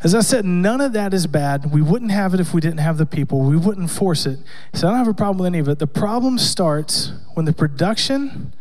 As 0.04 0.14
I 0.14 0.20
said, 0.20 0.44
none 0.44 0.82
of 0.82 0.92
that 0.92 1.14
is 1.14 1.26
bad. 1.26 1.73
We 1.73 1.80
wouldn't 1.80 2.11
have 2.11 2.34
it 2.34 2.40
if 2.40 2.52
we 2.52 2.61
didn't 2.61 2.80
have 2.80 2.99
the 2.99 3.06
people. 3.06 3.40
We 3.40 3.56
wouldn't 3.56 3.88
force 3.90 4.26
it. 4.26 4.38
So 4.75 4.87
I 4.87 4.90
don't 4.90 4.99
have 4.99 5.08
a 5.08 5.14
problem 5.14 5.38
with 5.38 5.46
any 5.46 5.58
of 5.61 5.68
it. 5.68 5.78
The 5.78 5.87
problem 5.87 6.37
starts 6.37 7.12
when 7.32 7.46
the 7.46 7.54
production 7.54 8.52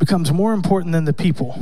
becomes 0.00 0.32
more 0.32 0.52
important 0.52 0.92
than 0.92 1.04
the 1.04 1.12
people. 1.12 1.56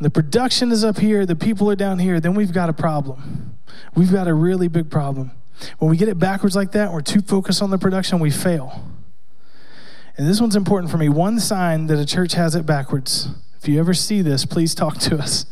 the 0.00 0.10
production 0.10 0.70
is 0.70 0.84
up 0.84 0.98
here, 0.98 1.26
the 1.26 1.34
people 1.34 1.68
are 1.70 1.76
down 1.76 1.98
here, 1.98 2.20
then 2.20 2.34
we've 2.34 2.52
got 2.52 2.68
a 2.68 2.72
problem. 2.72 3.56
We've 3.96 4.12
got 4.12 4.28
a 4.28 4.34
really 4.34 4.68
big 4.68 4.90
problem. 4.90 5.32
When 5.78 5.90
we 5.90 5.96
get 5.96 6.08
it 6.08 6.18
backwards 6.18 6.54
like 6.54 6.72
that, 6.72 6.92
we're 6.92 7.00
too 7.00 7.20
focused 7.20 7.62
on 7.62 7.70
the 7.70 7.78
production, 7.78 8.20
we 8.20 8.30
fail. 8.30 8.84
And 10.16 10.28
this 10.28 10.40
one's 10.40 10.56
important 10.56 10.90
for 10.90 10.98
me. 10.98 11.08
One 11.08 11.40
sign 11.40 11.86
that 11.86 11.98
a 11.98 12.06
church 12.06 12.34
has 12.34 12.54
it 12.54 12.64
backwards. 12.64 13.28
If 13.60 13.68
you 13.68 13.80
ever 13.80 13.94
see 13.94 14.20
this, 14.20 14.44
please 14.44 14.74
talk 14.74 14.98
to 14.98 15.18
us 15.18 15.46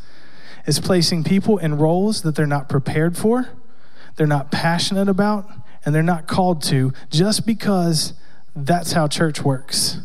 is 0.67 0.81
placing 0.81 1.25
people 1.25 1.59
in 1.59 1.77
roles 1.77 2.23
that 2.23 2.35
they're 2.35 2.47
not 2.47 2.69
prepared 2.69 3.17
for, 3.17 3.49
they're 4.17 4.27
not 4.27 4.51
passionate 4.51 5.09
about, 5.09 5.51
and 5.85 5.95
they're 5.95 6.03
not 6.03 6.27
called 6.27 6.63
to 6.63 6.93
just 7.11 7.47
because 7.47 8.15
that's 8.55 8.93
how 8.93 9.09
church 9.09 9.43
works. 9.43 9.99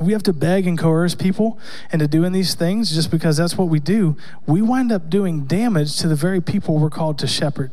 We 0.00 0.12
have 0.12 0.22
to 0.22 0.32
beg 0.32 0.66
and 0.66 0.78
coerce 0.78 1.14
people 1.14 1.58
into 1.92 2.08
doing 2.08 2.32
these 2.32 2.54
things 2.54 2.94
just 2.94 3.10
because 3.10 3.36
that's 3.36 3.58
what 3.58 3.68
we 3.68 3.80
do. 3.80 4.16
We 4.46 4.62
wind 4.62 4.92
up 4.92 5.10
doing 5.10 5.44
damage 5.44 5.98
to 5.98 6.08
the 6.08 6.14
very 6.14 6.40
people 6.40 6.78
we're 6.78 6.90
called 6.90 7.18
to 7.18 7.26
shepherd 7.26 7.72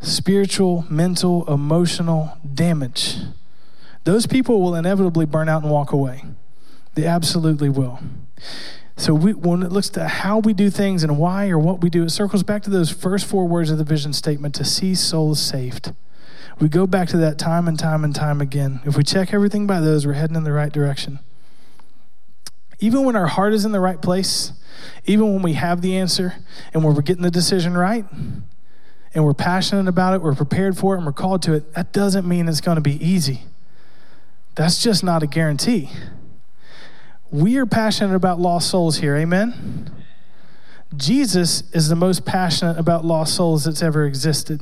spiritual, 0.00 0.84
mental, 0.90 1.46
emotional 1.50 2.36
damage. 2.52 3.16
Those 4.04 4.26
people 4.26 4.60
will 4.60 4.74
inevitably 4.74 5.24
burn 5.24 5.48
out 5.48 5.62
and 5.62 5.72
walk 5.72 5.92
away. 5.92 6.24
They 6.94 7.06
absolutely 7.06 7.70
will. 7.70 8.00
So 8.96 9.12
we, 9.12 9.32
when 9.32 9.62
it 9.62 9.72
looks 9.72 9.88
to 9.90 10.06
how 10.06 10.38
we 10.38 10.52
do 10.52 10.70
things 10.70 11.02
and 11.02 11.18
why 11.18 11.48
or 11.48 11.58
what 11.58 11.80
we 11.80 11.90
do, 11.90 12.04
it 12.04 12.10
circles 12.10 12.42
back 12.42 12.62
to 12.62 12.70
those 12.70 12.90
first 12.90 13.26
four 13.26 13.46
words 13.46 13.70
of 13.70 13.78
the 13.78 13.84
vision 13.84 14.12
statement 14.12 14.54
to 14.54 14.64
see 14.64 14.94
souls 14.94 15.40
saved. 15.40 15.92
We 16.60 16.68
go 16.68 16.86
back 16.86 17.08
to 17.08 17.16
that 17.16 17.36
time 17.36 17.66
and 17.66 17.76
time 17.78 18.04
and 18.04 18.14
time 18.14 18.40
again. 18.40 18.80
If 18.84 18.96
we 18.96 19.02
check 19.02 19.34
everything 19.34 19.66
by 19.66 19.80
those, 19.80 20.06
we're 20.06 20.12
heading 20.12 20.36
in 20.36 20.44
the 20.44 20.52
right 20.52 20.72
direction. 20.72 21.18
Even 22.78 23.04
when 23.04 23.16
our 23.16 23.26
heart 23.26 23.52
is 23.52 23.64
in 23.64 23.72
the 23.72 23.80
right 23.80 24.00
place, 24.00 24.52
even 25.04 25.32
when 25.32 25.42
we 25.42 25.54
have 25.54 25.80
the 25.80 25.96
answer 25.96 26.34
and 26.72 26.84
when 26.84 26.94
we're 26.94 27.02
getting 27.02 27.22
the 27.22 27.30
decision 27.30 27.76
right, 27.76 28.04
and 29.14 29.24
we're 29.24 29.34
passionate 29.34 29.88
about 29.88 30.14
it, 30.14 30.22
we're 30.22 30.34
prepared 30.34 30.76
for 30.76 30.94
it, 30.94 30.98
and 30.98 31.06
we're 31.06 31.12
called 31.12 31.42
to 31.42 31.52
it, 31.52 31.72
that 31.74 31.92
doesn't 31.92 32.26
mean 32.26 32.48
it's 32.48 32.60
going 32.60 32.74
to 32.76 32.80
be 32.82 33.04
easy. 33.04 33.42
That's 34.56 34.82
just 34.82 35.04
not 35.04 35.22
a 35.22 35.26
guarantee. 35.26 35.90
We 37.34 37.56
are 37.56 37.66
passionate 37.66 38.14
about 38.14 38.38
lost 38.38 38.70
souls 38.70 38.98
here, 38.98 39.16
amen? 39.16 39.90
Jesus 40.96 41.64
is 41.72 41.88
the 41.88 41.96
most 41.96 42.24
passionate 42.24 42.78
about 42.78 43.04
lost 43.04 43.34
souls 43.34 43.64
that's 43.64 43.82
ever 43.82 44.06
existed. 44.06 44.60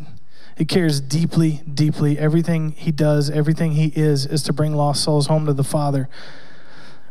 He 0.56 0.64
cares 0.64 0.98
deeply, 0.98 1.60
deeply. 1.70 2.18
Everything 2.18 2.72
he 2.72 2.90
does, 2.90 3.28
everything 3.28 3.72
he 3.72 3.92
is, 3.94 4.24
is 4.24 4.42
to 4.44 4.54
bring 4.54 4.72
lost 4.72 5.04
souls 5.04 5.26
home 5.26 5.44
to 5.44 5.52
the 5.52 5.62
Father. 5.62 6.08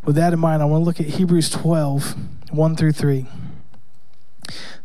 With 0.04 0.16
that 0.16 0.34
in 0.34 0.40
mind, 0.40 0.64
I 0.64 0.66
want 0.66 0.82
to 0.82 0.86
look 0.86 1.00
at 1.00 1.06
Hebrews 1.18 1.52
12, 1.52 2.16
1 2.50 2.76
through 2.76 2.94
3. 2.94 3.28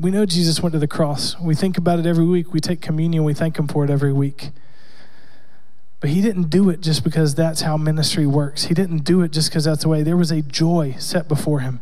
We 0.00 0.12
know 0.12 0.24
Jesus 0.26 0.62
went 0.62 0.74
to 0.74 0.78
the 0.78 0.86
cross. 0.86 1.38
We 1.40 1.56
think 1.56 1.76
about 1.76 1.98
it 1.98 2.06
every 2.06 2.24
week. 2.24 2.52
We 2.52 2.60
take 2.60 2.80
communion. 2.80 3.24
We 3.24 3.34
thank 3.34 3.58
Him 3.58 3.66
for 3.66 3.84
it 3.84 3.90
every 3.90 4.12
week. 4.12 4.50
But 5.98 6.10
He 6.10 6.20
didn't 6.20 6.50
do 6.50 6.70
it 6.70 6.80
just 6.80 7.02
because 7.02 7.34
that's 7.34 7.62
how 7.62 7.76
ministry 7.76 8.24
works. 8.24 8.64
He 8.64 8.74
didn't 8.74 8.98
do 8.98 9.22
it 9.22 9.32
just 9.32 9.50
because 9.50 9.64
that's 9.64 9.82
the 9.82 9.88
way. 9.88 10.04
There 10.04 10.16
was 10.16 10.30
a 10.30 10.42
joy 10.42 10.94
set 11.00 11.26
before 11.26 11.60
Him. 11.60 11.80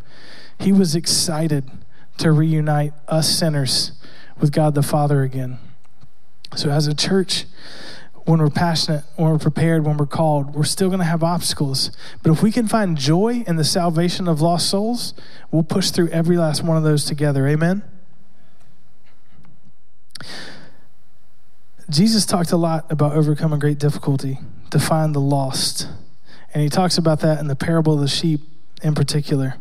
He 0.59 0.73
was 0.73 0.95
excited 0.95 1.71
to 2.17 2.33
reunite 2.33 2.95
us 3.07 3.29
sinners 3.29 3.93
with 4.41 4.51
God 4.51 4.75
the 4.75 4.83
Father 4.83 5.23
again. 5.23 5.59
So, 6.55 6.71
as 6.71 6.87
a 6.87 6.95
church, 6.95 7.45
when 8.25 8.41
we're 8.41 8.49
passionate, 8.49 9.05
when 9.17 9.31
we're 9.31 9.39
prepared, 9.39 9.85
when 9.85 9.99
we're 9.99 10.07
called, 10.07 10.55
we're 10.55 10.65
still 10.65 10.89
going 10.89 11.01
to 11.01 11.05
have 11.05 11.23
obstacles. 11.23 11.91
But 12.23 12.33
if 12.33 12.43
we 12.43 12.51
can 12.51 12.67
find 12.67 12.97
joy 12.97 13.45
in 13.47 13.57
the 13.57 13.65
salvation 13.65 14.27
of 14.27 14.41
lost 14.41 14.71
souls, 14.71 15.13
we'll 15.51 15.63
push 15.65 15.91
through 15.91 16.09
every 16.09 16.39
last 16.39 16.63
one 16.63 16.79
of 16.79 16.83
those 16.83 17.05
together. 17.05 17.47
Amen? 17.47 17.83
Jesus 21.89 22.27
talked 22.27 22.51
a 22.51 22.57
lot 22.57 22.91
about 22.91 23.13
overcoming 23.13 23.61
great 23.61 23.79
difficulty 23.79 24.39
to 24.71 24.79
find 24.79 25.15
the 25.15 25.21
lost. 25.21 25.89
And 26.53 26.63
he 26.63 26.69
talks 26.69 26.99
about 26.99 27.21
that 27.21 27.39
in 27.39 27.47
the 27.47 27.57
parable 27.57 27.95
of 27.95 28.01
the 28.01 28.09
sheep 28.09 28.41
in 28.83 28.95
particular. 28.95 29.55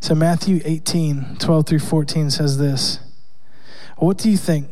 So, 0.00 0.14
Matthew 0.14 0.60
18, 0.64 1.36
12 1.38 1.66
through 1.66 1.78
14 1.80 2.30
says 2.30 2.58
this 2.58 3.00
What 3.96 4.18
do 4.18 4.30
you 4.30 4.36
think? 4.36 4.68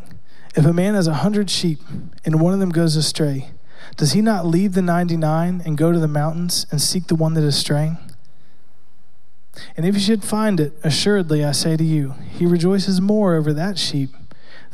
If 0.54 0.64
a 0.64 0.72
man 0.72 0.94
has 0.94 1.06
a 1.06 1.14
hundred 1.14 1.50
sheep 1.50 1.80
and 2.24 2.40
one 2.40 2.54
of 2.54 2.60
them 2.60 2.70
goes 2.70 2.96
astray, 2.96 3.50
does 3.96 4.12
he 4.12 4.22
not 4.22 4.46
leave 4.46 4.72
the 4.72 4.82
99 4.82 5.62
and 5.64 5.76
go 5.76 5.92
to 5.92 5.98
the 5.98 6.08
mountains 6.08 6.66
and 6.70 6.80
seek 6.80 7.08
the 7.08 7.14
one 7.14 7.34
that 7.34 7.44
is 7.44 7.56
straying? 7.56 7.98
And 9.76 9.84
if 9.84 9.94
he 9.94 10.00
should 10.00 10.24
find 10.24 10.60
it, 10.60 10.72
assuredly 10.82 11.44
I 11.44 11.52
say 11.52 11.76
to 11.76 11.84
you, 11.84 12.14
he 12.30 12.46
rejoices 12.46 13.00
more 13.00 13.34
over 13.34 13.52
that 13.52 13.78
sheep 13.78 14.10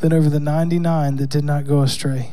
than 0.02 0.12
over 0.12 0.28
the 0.28 0.40
99 0.40 1.16
that 1.16 1.30
did 1.30 1.44
not 1.44 1.66
go 1.66 1.80
astray. 1.80 2.32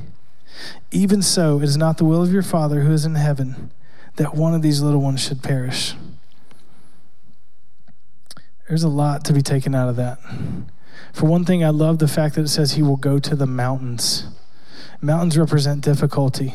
Even 0.91 1.21
so, 1.21 1.59
it 1.59 1.63
is 1.63 1.77
not 1.77 1.97
the 1.97 2.03
will 2.03 2.23
of 2.23 2.33
your 2.33 2.41
Father 2.41 2.81
who 2.81 2.91
is 2.91 3.05
in 3.05 3.15
heaven 3.15 3.71
that 4.17 4.35
one 4.35 4.53
of 4.53 4.61
these 4.61 4.81
little 4.81 5.01
ones 5.01 5.23
should 5.23 5.41
perish. 5.41 5.93
There's 8.67 8.83
a 8.83 8.89
lot 8.89 9.23
to 9.25 9.33
be 9.33 9.41
taken 9.41 9.73
out 9.73 9.87
of 9.87 9.95
that. 9.95 10.19
For 11.13 11.25
one 11.25 11.45
thing, 11.45 11.63
I 11.63 11.69
love 11.69 11.99
the 11.99 12.07
fact 12.07 12.35
that 12.35 12.41
it 12.41 12.49
says 12.49 12.73
he 12.73 12.83
will 12.83 12.97
go 12.97 13.19
to 13.19 13.35
the 13.35 13.47
mountains. 13.47 14.25
Mountains 14.99 15.37
represent 15.37 15.83
difficulty, 15.83 16.53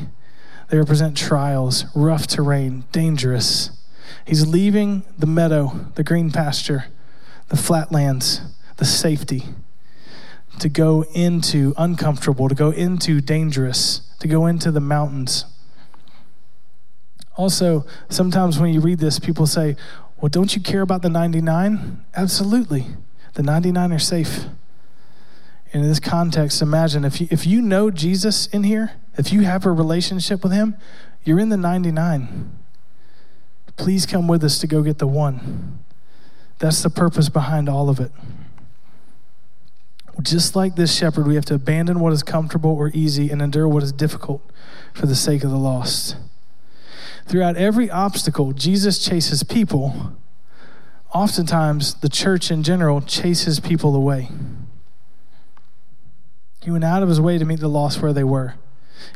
they 0.68 0.78
represent 0.78 1.16
trials, 1.16 1.84
rough 1.94 2.26
terrain, 2.26 2.84
dangerous. 2.90 3.70
He's 4.26 4.46
leaving 4.46 5.04
the 5.16 5.26
meadow, 5.26 5.86
the 5.94 6.04
green 6.04 6.30
pasture, 6.30 6.86
the 7.48 7.56
flatlands, 7.56 8.40
the 8.76 8.84
safety 8.84 9.44
to 10.60 10.68
go 10.68 11.04
into 11.14 11.74
uncomfortable, 11.76 12.48
to 12.48 12.54
go 12.54 12.70
into 12.70 13.20
dangerous, 13.20 14.02
to 14.20 14.28
go 14.28 14.46
into 14.46 14.70
the 14.70 14.80
mountains. 14.80 15.44
Also, 17.36 17.84
sometimes 18.08 18.58
when 18.58 18.72
you 18.72 18.80
read 18.80 18.98
this, 18.98 19.18
people 19.18 19.46
say, 19.46 19.76
Well, 20.20 20.28
don't 20.28 20.54
you 20.54 20.62
care 20.62 20.82
about 20.82 21.02
the 21.02 21.08
99? 21.08 22.04
Absolutely. 22.14 22.86
The 23.34 23.42
99 23.42 23.92
are 23.92 23.98
safe. 23.98 24.44
In 25.72 25.82
this 25.82 25.98
context, 25.98 26.62
imagine 26.62 27.04
if 27.04 27.20
you, 27.20 27.26
if 27.32 27.46
you 27.46 27.60
know 27.60 27.90
Jesus 27.90 28.46
in 28.46 28.62
here, 28.62 28.92
if 29.18 29.32
you 29.32 29.42
have 29.42 29.66
a 29.66 29.72
relationship 29.72 30.44
with 30.44 30.52
him, 30.52 30.76
you're 31.24 31.40
in 31.40 31.48
the 31.48 31.56
99. 31.56 32.56
Please 33.76 34.06
come 34.06 34.28
with 34.28 34.44
us 34.44 34.60
to 34.60 34.68
go 34.68 34.82
get 34.82 34.98
the 34.98 35.08
one. 35.08 35.80
That's 36.60 36.80
the 36.80 36.90
purpose 36.90 37.28
behind 37.28 37.68
all 37.68 37.88
of 37.88 37.98
it. 37.98 38.12
Just 40.22 40.54
like 40.54 40.76
this 40.76 40.94
shepherd, 40.96 41.26
we 41.26 41.34
have 41.34 41.44
to 41.46 41.54
abandon 41.54 42.00
what 42.00 42.12
is 42.12 42.22
comfortable 42.22 42.70
or 42.70 42.90
easy 42.94 43.30
and 43.30 43.42
endure 43.42 43.68
what 43.68 43.82
is 43.82 43.92
difficult 43.92 44.42
for 44.92 45.06
the 45.06 45.16
sake 45.16 45.42
of 45.42 45.50
the 45.50 45.58
lost. 45.58 46.16
Throughout 47.26 47.56
every 47.56 47.90
obstacle, 47.90 48.52
Jesus 48.52 49.04
chases 49.04 49.42
people. 49.42 50.16
Oftentimes, 51.12 51.94
the 51.94 52.08
church 52.08 52.50
in 52.50 52.62
general 52.62 53.00
chases 53.00 53.60
people 53.60 53.94
away. 53.94 54.28
He 56.62 56.70
went 56.70 56.84
out 56.84 57.02
of 57.02 57.08
his 57.08 57.20
way 57.20 57.38
to 57.38 57.44
meet 57.44 57.60
the 57.60 57.68
lost 57.68 58.00
where 58.00 58.12
they 58.12 58.24
were, 58.24 58.54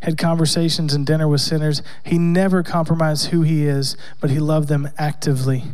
had 0.03 0.19
conversations 0.19 0.93
and 0.93 1.07
dinner 1.07 1.27
with 1.29 1.41
sinners. 1.41 1.83
He 2.05 2.19
never 2.19 2.63
compromised 2.63 3.27
who 3.27 3.43
he 3.43 3.67
is, 3.67 3.97
but 4.21 4.31
he 4.31 4.39
loved 4.39 4.69
them 4.69 4.91
actively. 4.99 5.65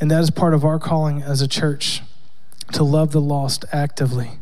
And 0.00 0.10
that 0.10 0.20
is 0.20 0.30
part 0.30 0.54
of 0.54 0.64
our 0.64 0.78
calling 0.78 1.22
as 1.22 1.40
a 1.40 1.48
church 1.48 2.02
to 2.72 2.82
love 2.82 3.12
the 3.12 3.20
lost 3.20 3.64
actively. 3.72 4.38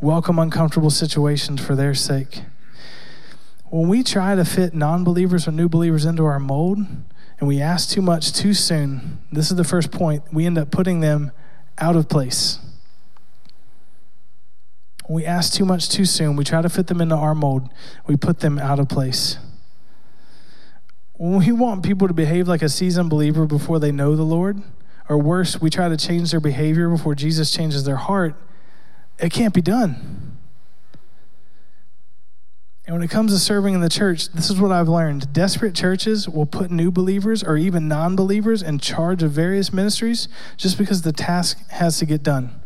Welcome 0.00 0.38
uncomfortable 0.38 0.90
situations 0.90 1.60
for 1.60 1.74
their 1.74 1.92
sake. 1.92 2.42
When 3.64 3.88
we 3.88 4.04
try 4.04 4.36
to 4.36 4.44
fit 4.44 4.72
non 4.72 5.02
believers 5.02 5.48
or 5.48 5.50
new 5.50 5.68
believers 5.68 6.04
into 6.04 6.24
our 6.24 6.38
mold 6.38 6.78
and 7.40 7.48
we 7.48 7.60
ask 7.60 7.90
too 7.90 8.00
much 8.00 8.32
too 8.32 8.54
soon, 8.54 9.18
this 9.32 9.50
is 9.50 9.56
the 9.56 9.64
first 9.64 9.90
point, 9.90 10.22
we 10.32 10.46
end 10.46 10.56
up 10.56 10.70
putting 10.70 11.00
them 11.00 11.32
out 11.78 11.96
of 11.96 12.08
place. 12.08 12.60
When 15.06 15.16
we 15.16 15.24
ask 15.24 15.52
too 15.52 15.64
much 15.64 15.88
too 15.88 16.04
soon, 16.04 16.36
we 16.36 16.44
try 16.44 16.62
to 16.62 16.68
fit 16.68 16.86
them 16.86 17.00
into 17.00 17.16
our 17.16 17.34
mold, 17.34 17.68
we 18.06 18.16
put 18.16 18.38
them 18.38 18.56
out 18.56 18.78
of 18.78 18.88
place. 18.88 19.38
When 21.14 21.40
we 21.40 21.50
want 21.50 21.82
people 21.82 22.06
to 22.06 22.14
behave 22.14 22.46
like 22.46 22.62
a 22.62 22.68
seasoned 22.68 23.10
believer 23.10 23.46
before 23.46 23.80
they 23.80 23.90
know 23.90 24.14
the 24.14 24.22
Lord, 24.22 24.62
or 25.08 25.18
worse, 25.18 25.60
we 25.60 25.70
try 25.70 25.88
to 25.88 25.96
change 25.96 26.30
their 26.30 26.38
behavior 26.38 26.88
before 26.88 27.16
Jesus 27.16 27.50
changes 27.50 27.82
their 27.82 27.96
heart, 27.96 28.36
it 29.18 29.32
can't 29.32 29.54
be 29.54 29.62
done. 29.62 30.18
And 32.88 32.94
when 32.96 33.02
it 33.02 33.10
comes 33.10 33.34
to 33.34 33.38
serving 33.38 33.74
in 33.74 33.82
the 33.82 33.90
church, 33.90 34.30
this 34.30 34.48
is 34.48 34.58
what 34.58 34.72
I've 34.72 34.88
learned. 34.88 35.30
Desperate 35.34 35.74
churches 35.74 36.26
will 36.26 36.46
put 36.46 36.70
new 36.70 36.90
believers 36.90 37.44
or 37.44 37.58
even 37.58 37.86
non 37.86 38.16
believers 38.16 38.62
in 38.62 38.78
charge 38.78 39.22
of 39.22 39.30
various 39.30 39.74
ministries 39.74 40.26
just 40.56 40.78
because 40.78 41.02
the 41.02 41.12
task 41.12 41.68
has 41.68 41.98
to 41.98 42.06
get 42.06 42.22
done. 42.22 42.58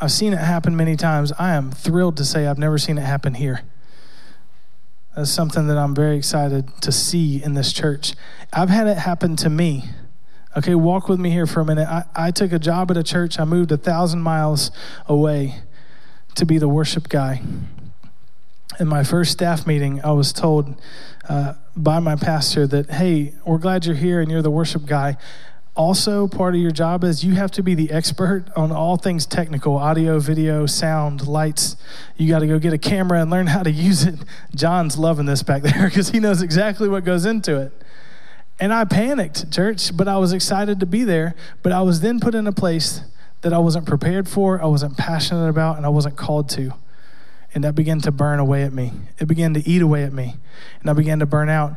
I've 0.00 0.12
seen 0.12 0.32
it 0.32 0.38
happen 0.38 0.76
many 0.76 0.94
times. 0.94 1.32
I 1.36 1.54
am 1.54 1.72
thrilled 1.72 2.16
to 2.18 2.24
say 2.24 2.46
I've 2.46 2.58
never 2.58 2.78
seen 2.78 2.96
it 2.96 3.02
happen 3.02 3.34
here. 3.34 3.62
That's 5.16 5.30
something 5.30 5.66
that 5.66 5.78
I'm 5.78 5.94
very 5.94 6.16
excited 6.16 6.70
to 6.82 6.92
see 6.92 7.42
in 7.42 7.54
this 7.54 7.72
church. 7.72 8.12
I've 8.52 8.68
had 8.68 8.86
it 8.86 8.98
happen 8.98 9.34
to 9.36 9.50
me. 9.50 9.86
Okay, 10.56 10.74
walk 10.74 11.10
with 11.10 11.20
me 11.20 11.30
here 11.30 11.46
for 11.46 11.60
a 11.60 11.66
minute. 11.66 11.86
I, 11.86 12.04
I 12.14 12.30
took 12.30 12.50
a 12.50 12.58
job 12.58 12.90
at 12.90 12.96
a 12.96 13.02
church. 13.02 13.38
I 13.38 13.44
moved 13.44 13.72
a 13.72 13.76
thousand 13.76 14.22
miles 14.22 14.70
away 15.06 15.56
to 16.34 16.46
be 16.46 16.56
the 16.56 16.68
worship 16.68 17.10
guy. 17.10 17.42
In 18.80 18.88
my 18.88 19.04
first 19.04 19.32
staff 19.32 19.66
meeting, 19.66 20.00
I 20.02 20.12
was 20.12 20.32
told 20.32 20.80
uh, 21.28 21.54
by 21.76 21.98
my 21.98 22.16
pastor 22.16 22.66
that, 22.68 22.90
hey, 22.90 23.34
we're 23.44 23.58
glad 23.58 23.84
you're 23.84 23.96
here 23.96 24.22
and 24.22 24.30
you're 24.30 24.40
the 24.40 24.50
worship 24.50 24.86
guy 24.86 25.18
also 25.76 26.26
part 26.26 26.54
of 26.54 26.60
your 26.60 26.70
job 26.70 27.04
is 27.04 27.22
you 27.22 27.34
have 27.34 27.50
to 27.50 27.62
be 27.62 27.74
the 27.74 27.90
expert 27.90 28.46
on 28.56 28.72
all 28.72 28.96
things 28.96 29.26
technical 29.26 29.76
audio 29.76 30.18
video 30.18 30.64
sound 30.64 31.26
lights 31.26 31.76
you 32.16 32.28
got 32.28 32.38
to 32.38 32.46
go 32.46 32.58
get 32.58 32.72
a 32.72 32.78
camera 32.78 33.20
and 33.20 33.30
learn 33.30 33.46
how 33.46 33.62
to 33.62 33.70
use 33.70 34.04
it 34.04 34.14
john's 34.54 34.96
loving 34.96 35.26
this 35.26 35.42
back 35.42 35.62
there 35.62 35.84
because 35.88 36.08
he 36.08 36.18
knows 36.18 36.40
exactly 36.40 36.88
what 36.88 37.04
goes 37.04 37.26
into 37.26 37.60
it 37.60 37.72
and 38.58 38.72
i 38.72 38.84
panicked 38.84 39.50
church 39.52 39.96
but 39.96 40.08
i 40.08 40.16
was 40.16 40.32
excited 40.32 40.80
to 40.80 40.86
be 40.86 41.04
there. 41.04 41.34
But 41.62 41.72
i 41.72 41.82
was 41.82 42.00
then 42.00 42.20
put 42.20 42.34
in 42.34 42.46
a 42.46 42.52
place 42.52 43.00
that 43.42 43.52
i 43.52 43.58
wasn't 43.58 43.86
prepared 43.86 44.28
for 44.28 44.62
i 44.62 44.66
wasn't 44.66 44.96
passionate 44.96 45.48
about 45.48 45.76
and 45.76 45.86
i 45.86 45.90
wasn't 45.90 46.16
called 46.16 46.48
to. 46.50 46.72
And 47.54 47.64
that 47.64 47.74
began 47.74 48.00
to 48.02 48.12
burn 48.12 48.38
away 48.38 48.64
at 48.64 48.74
me. 48.74 48.92
It 49.18 49.28
began 49.28 49.54
to 49.54 49.66
eat 49.66 49.80
away 49.80 50.04
at 50.04 50.12
me. 50.12 50.36
And 50.80 50.90
i 50.90 50.92
began 50.92 51.20
to 51.20 51.26
burn 51.26 51.48
out 51.48 51.74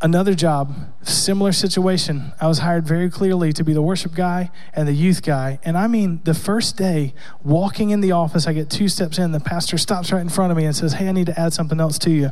another 0.00 0.34
job, 0.34 0.74
similar 1.02 1.50
situation. 1.50 2.32
I 2.40 2.46
was 2.46 2.60
hired 2.60 2.86
very 2.86 3.10
clearly 3.10 3.52
to 3.52 3.64
be 3.64 3.72
the 3.72 3.82
worship 3.82 4.14
guy 4.14 4.50
and 4.72 4.86
the 4.86 4.92
youth 4.92 5.22
guy. 5.22 5.58
And 5.64 5.76
I 5.76 5.86
mean, 5.88 6.20
the 6.24 6.34
first 6.34 6.76
day, 6.76 7.14
walking 7.42 7.90
in 7.90 8.00
the 8.00 8.12
office, 8.12 8.46
I 8.46 8.52
get 8.52 8.70
two 8.70 8.88
steps 8.88 9.18
in, 9.18 9.32
the 9.32 9.40
pastor 9.40 9.76
stops 9.76 10.12
right 10.12 10.20
in 10.20 10.28
front 10.28 10.52
of 10.52 10.56
me 10.56 10.64
and 10.64 10.74
says, 10.74 10.94
Hey, 10.94 11.08
I 11.08 11.12
need 11.12 11.26
to 11.26 11.38
add 11.38 11.52
something 11.52 11.80
else 11.80 11.98
to 12.00 12.10
you. 12.10 12.30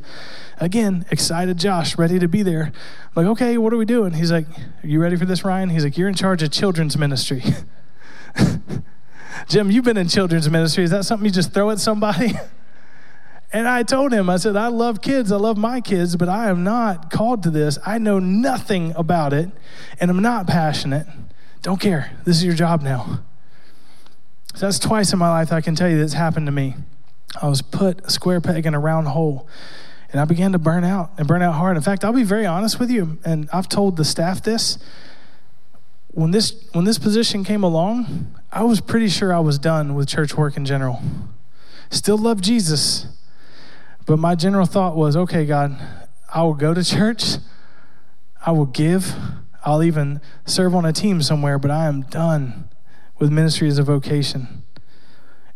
Again, 0.58 1.04
excited 1.10 1.58
Josh, 1.58 1.98
ready 1.98 2.18
to 2.18 2.28
be 2.28 2.42
there. 2.42 2.72
I'm 3.16 3.24
like, 3.24 3.26
okay, 3.32 3.58
what 3.58 3.72
are 3.72 3.76
we 3.76 3.84
doing? 3.84 4.14
He's 4.14 4.30
like, 4.30 4.46
Are 4.48 4.86
you 4.86 5.00
ready 5.00 5.16
for 5.16 5.24
this, 5.24 5.44
Ryan? 5.44 5.70
He's 5.70 5.84
like, 5.84 5.98
You're 5.98 6.08
in 6.08 6.14
charge 6.14 6.42
of 6.42 6.50
children's 6.50 6.96
ministry. 6.96 7.42
Jim, 9.48 9.70
you've 9.70 9.84
been 9.84 9.96
in 9.96 10.08
children's 10.08 10.48
ministry. 10.48 10.84
Is 10.84 10.90
that 10.90 11.04
something 11.04 11.26
you 11.26 11.32
just 11.32 11.52
throw 11.52 11.70
at 11.70 11.78
somebody? 11.78 12.32
And 13.56 13.66
I 13.66 13.84
told 13.84 14.12
him, 14.12 14.28
I 14.28 14.36
said, 14.36 14.54
I 14.54 14.66
love 14.66 15.00
kids, 15.00 15.32
I 15.32 15.36
love 15.36 15.56
my 15.56 15.80
kids, 15.80 16.14
but 16.14 16.28
I 16.28 16.50
am 16.50 16.62
not 16.62 17.10
called 17.10 17.42
to 17.44 17.50
this. 17.50 17.78
I 17.86 17.96
know 17.96 18.18
nothing 18.18 18.92
about 18.94 19.32
it, 19.32 19.48
and 19.98 20.10
I'm 20.10 20.20
not 20.20 20.46
passionate. 20.46 21.06
Don't 21.62 21.80
care. 21.80 22.12
This 22.26 22.36
is 22.36 22.44
your 22.44 22.52
job 22.54 22.82
now. 22.82 23.22
So 24.54 24.66
that's 24.66 24.78
twice 24.78 25.14
in 25.14 25.18
my 25.18 25.30
life 25.30 25.54
I 25.54 25.62
can 25.62 25.74
tell 25.74 25.88
you 25.88 25.98
that's 25.98 26.12
happened 26.12 26.44
to 26.44 26.52
me. 26.52 26.74
I 27.40 27.48
was 27.48 27.62
put 27.62 28.04
a 28.04 28.10
square 28.10 28.42
peg 28.42 28.66
in 28.66 28.74
a 28.74 28.78
round 28.78 29.08
hole, 29.08 29.48
and 30.12 30.20
I 30.20 30.26
began 30.26 30.52
to 30.52 30.58
burn 30.58 30.84
out 30.84 31.12
and 31.16 31.26
burn 31.26 31.40
out 31.40 31.54
hard. 31.54 31.78
In 31.78 31.82
fact, 31.82 32.04
I'll 32.04 32.12
be 32.12 32.24
very 32.24 32.44
honest 32.44 32.78
with 32.78 32.90
you, 32.90 33.18
and 33.24 33.48
I've 33.54 33.70
told 33.70 33.96
the 33.96 34.04
staff 34.04 34.42
this. 34.42 34.76
When 36.08 36.30
this 36.30 36.62
when 36.72 36.84
this 36.84 36.98
position 36.98 37.42
came 37.42 37.64
along, 37.64 38.34
I 38.52 38.64
was 38.64 38.82
pretty 38.82 39.08
sure 39.08 39.32
I 39.32 39.40
was 39.40 39.58
done 39.58 39.94
with 39.94 40.08
church 40.08 40.36
work 40.36 40.58
in 40.58 40.66
general. 40.66 41.00
Still 41.88 42.18
love 42.18 42.42
Jesus, 42.42 43.06
but 44.06 44.18
my 44.18 44.34
general 44.34 44.66
thought 44.66 44.96
was 44.96 45.16
okay, 45.16 45.44
God, 45.44 45.76
I 46.32 46.42
will 46.42 46.54
go 46.54 46.72
to 46.72 46.84
church, 46.84 47.36
I 48.44 48.52
will 48.52 48.66
give, 48.66 49.14
I'll 49.64 49.82
even 49.82 50.20
serve 50.44 50.74
on 50.74 50.84
a 50.84 50.92
team 50.92 51.20
somewhere, 51.22 51.58
but 51.58 51.70
I 51.70 51.86
am 51.86 52.02
done 52.02 52.68
with 53.18 53.30
ministry 53.30 53.68
as 53.68 53.78
a 53.78 53.82
vocation. 53.82 54.62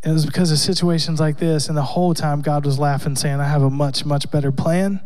And 0.03 0.11
it 0.11 0.15
was 0.15 0.27
because 0.27 0.51
of 0.51 0.59
situations 0.59 1.21
like 1.21 1.39
this, 1.39 1.69
and 1.69 1.77
the 1.77 1.83
whole 1.83 2.15
time 2.15 2.41
God 2.41 2.65
was 2.65 2.79
laughing, 2.79 3.17
saying, 3.17 3.39
I 3.39 3.49
have 3.49 3.63
a 3.63 3.71
much, 3.71 4.05
much 4.05 4.31
better 4.31 4.51
plan 4.51 5.01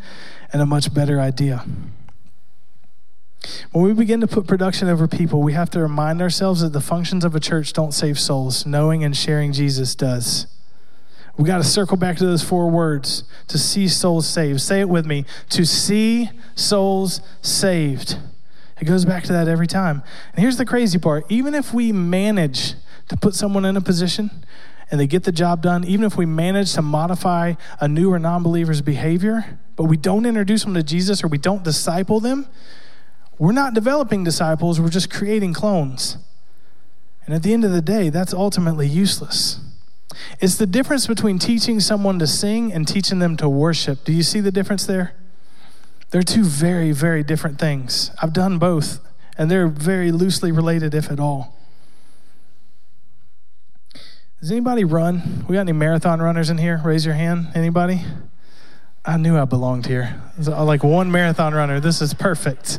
and 0.53 0.63
a 0.63 0.67
much 0.67 0.95
better 0.95 1.21
idea. 1.21 1.65
When 3.73 3.85
we 3.85 3.93
begin 3.93 4.21
to 4.21 4.27
put 4.27 4.47
production 4.47 4.89
over 4.89 5.07
people, 5.07 5.43
we 5.43 5.53
have 5.53 5.69
to 5.71 5.81
remind 5.81 6.23
ourselves 6.23 6.63
that 6.63 6.73
the 6.73 6.81
functions 6.81 7.25
of 7.25 7.35
a 7.35 7.41
church 7.41 7.73
don't 7.73 7.93
save 7.93 8.19
souls. 8.19 8.65
Knowing 8.65 9.05
and 9.05 9.17
sharing 9.17 9.53
Jesus 9.53 9.95
does. 9.95 10.47
We 11.37 11.45
got 11.45 11.59
to 11.59 11.65
circle 11.65 11.97
back 11.97 12.17
to 12.19 12.27
those 12.27 12.43
four 12.43 12.71
words 12.71 13.25
to 13.49 13.59
see 13.59 13.89
souls 13.89 14.27
saved. 14.27 14.61
Say 14.61 14.81
it 14.81 14.89
with 14.89 15.05
me 15.05 15.25
to 15.51 15.65
see 15.65 16.31
souls 16.55 17.21
saved. 17.43 18.19
It 18.81 18.85
goes 18.85 19.05
back 19.05 19.25
to 19.25 19.33
that 19.33 19.49
every 19.49 19.67
time. 19.67 20.03
And 20.33 20.43
here's 20.43 20.57
the 20.57 20.67
crazy 20.67 20.99
part 20.99 21.25
even 21.29 21.55
if 21.55 21.75
we 21.75 21.93
manage 21.93 22.75
to 23.09 23.17
put 23.17 23.35
someone 23.35 23.65
in 23.65 23.77
a 23.77 23.81
position 23.81 24.31
and 24.91 25.01
they 25.01 25.07
get 25.07 25.25
the 25.25 25.33
job 25.33 25.63
done, 25.63 25.85
even 25.85 26.05
if 26.05 26.17
we 26.17 26.27
manage 26.27 26.73
to 26.75 26.83
modify 26.83 27.55
a 27.81 27.89
new 27.89 28.13
or 28.13 28.19
non 28.19 28.43
believer's 28.43 28.81
behavior, 28.81 29.59
but 29.77 29.85
we 29.85 29.97
don't 29.97 30.27
introduce 30.27 30.65
them 30.65 30.75
to 30.75 30.83
Jesus 30.83 31.25
or 31.25 31.29
we 31.29 31.39
don't 31.39 31.65
disciple 31.65 32.21
them, 32.21 32.47
we're 33.39 33.53
not 33.53 33.75
developing 33.75 34.23
disciples, 34.23 34.81
we're 34.81 34.89
just 34.89 35.11
creating 35.11 35.53
clones. 35.53 36.19
And 37.27 37.35
at 37.35 37.43
the 37.43 37.53
end 37.53 37.65
of 37.65 37.73
the 37.73 37.83
day, 37.83 38.11
that's 38.11 38.35
ultimately 38.35 38.87
useless. 38.87 39.61
It's 40.41 40.57
the 40.57 40.67
difference 40.67 41.07
between 41.07 41.39
teaching 41.39 41.81
someone 41.81 42.19
to 42.19 42.27
sing 42.27 42.73
and 42.73 42.87
teaching 42.87 43.19
them 43.19 43.37
to 43.39 43.49
worship. 43.49 44.05
Do 44.05 44.13
you 44.13 44.23
see 44.23 44.41
the 44.41 44.53
difference 44.53 44.87
there? 44.87 45.15
They're 46.11 46.23
two 46.23 46.45
very, 46.45 46.93
very 46.93 47.23
different 47.23 47.59
things. 47.59 48.11
I've 48.23 48.33
done 48.33 48.59
both, 48.59 49.01
and 49.37 49.51
they're 49.51 49.69
very 49.69 50.13
loosely 50.13 50.53
related, 50.53 50.95
if 50.95 51.11
at 51.11 51.19
all. 51.19 51.59
Does 54.41 54.51
anybody 54.51 54.85
run? 54.85 55.47
We 55.49 55.55
got 55.55 55.63
any 55.63 55.73
marathon 55.73 56.21
runners 56.21 56.51
in 56.51 56.59
here? 56.59 56.81
Raise 56.85 57.07
your 57.07 57.15
hand. 57.15 57.49
Anybody? 57.55 58.05
I 59.05 59.17
knew 59.17 59.39
I 59.39 59.45
belonged 59.45 59.87
here. 59.87 60.23
Like 60.39 60.85
one 60.85 61.11
marathon 61.11 61.55
runner. 61.55 61.81
This 61.81 62.01
is 62.01 62.15
perfect. 62.15 62.79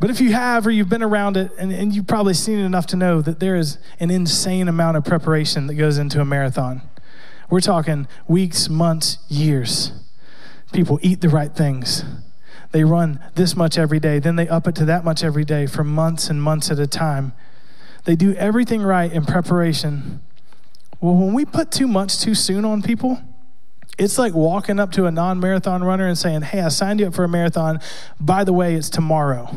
But 0.00 0.10
if 0.10 0.20
you 0.20 0.32
have 0.32 0.66
or 0.66 0.70
you've 0.70 0.88
been 0.88 1.02
around 1.02 1.36
it 1.36 1.50
and, 1.58 1.72
and 1.72 1.94
you've 1.94 2.06
probably 2.06 2.34
seen 2.34 2.58
it 2.58 2.64
enough 2.64 2.86
to 2.88 2.96
know 2.96 3.20
that 3.20 3.40
there 3.40 3.56
is 3.56 3.78
an 3.98 4.10
insane 4.10 4.68
amount 4.68 4.96
of 4.96 5.04
preparation 5.04 5.66
that 5.66 5.74
goes 5.74 5.98
into 5.98 6.20
a 6.20 6.24
marathon. 6.24 6.82
We're 7.50 7.60
talking 7.60 8.06
weeks, 8.28 8.68
months, 8.68 9.18
years. 9.28 9.92
People 10.72 11.00
eat 11.02 11.20
the 11.20 11.28
right 11.28 11.52
things. 11.52 12.04
They 12.70 12.84
run 12.84 13.20
this 13.34 13.56
much 13.56 13.78
every 13.78 13.98
day, 13.98 14.18
then 14.18 14.36
they 14.36 14.46
up 14.46 14.68
it 14.68 14.74
to 14.76 14.84
that 14.84 15.04
much 15.04 15.24
every 15.24 15.44
day 15.44 15.66
for 15.66 15.82
months 15.82 16.28
and 16.28 16.42
months 16.42 16.70
at 16.70 16.78
a 16.78 16.86
time. 16.86 17.32
They 18.04 18.14
do 18.14 18.34
everything 18.34 18.82
right 18.82 19.10
in 19.10 19.24
preparation. 19.24 20.20
Well, 21.00 21.14
when 21.14 21.32
we 21.32 21.44
put 21.44 21.70
too 21.70 21.88
much 21.88 22.20
too 22.20 22.34
soon 22.34 22.64
on 22.64 22.82
people, 22.82 23.20
it's 23.98 24.18
like 24.18 24.34
walking 24.34 24.78
up 24.78 24.92
to 24.92 25.06
a 25.06 25.10
non 25.10 25.40
marathon 25.40 25.82
runner 25.82 26.06
and 26.06 26.16
saying, 26.16 26.42
Hey, 26.42 26.60
I 26.60 26.68
signed 26.68 27.00
you 27.00 27.06
up 27.06 27.14
for 27.14 27.24
a 27.24 27.28
marathon. 27.28 27.80
By 28.20 28.44
the 28.44 28.52
way, 28.52 28.74
it's 28.74 28.90
tomorrow. 28.90 29.50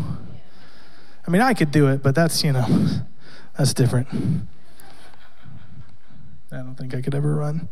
I 1.32 1.34
mean, 1.34 1.44
I 1.44 1.54
could 1.54 1.72
do 1.72 1.88
it, 1.88 2.04
but 2.04 2.14
that's, 2.14 2.44
you 2.44 2.52
know, 2.52 2.66
that's 3.58 3.74
different. 3.74 4.10
I 6.52 6.58
don't 6.58 6.76
think 6.76 6.94
I 6.94 7.02
could 7.02 7.16
ever 7.16 7.34
run. 7.34 7.70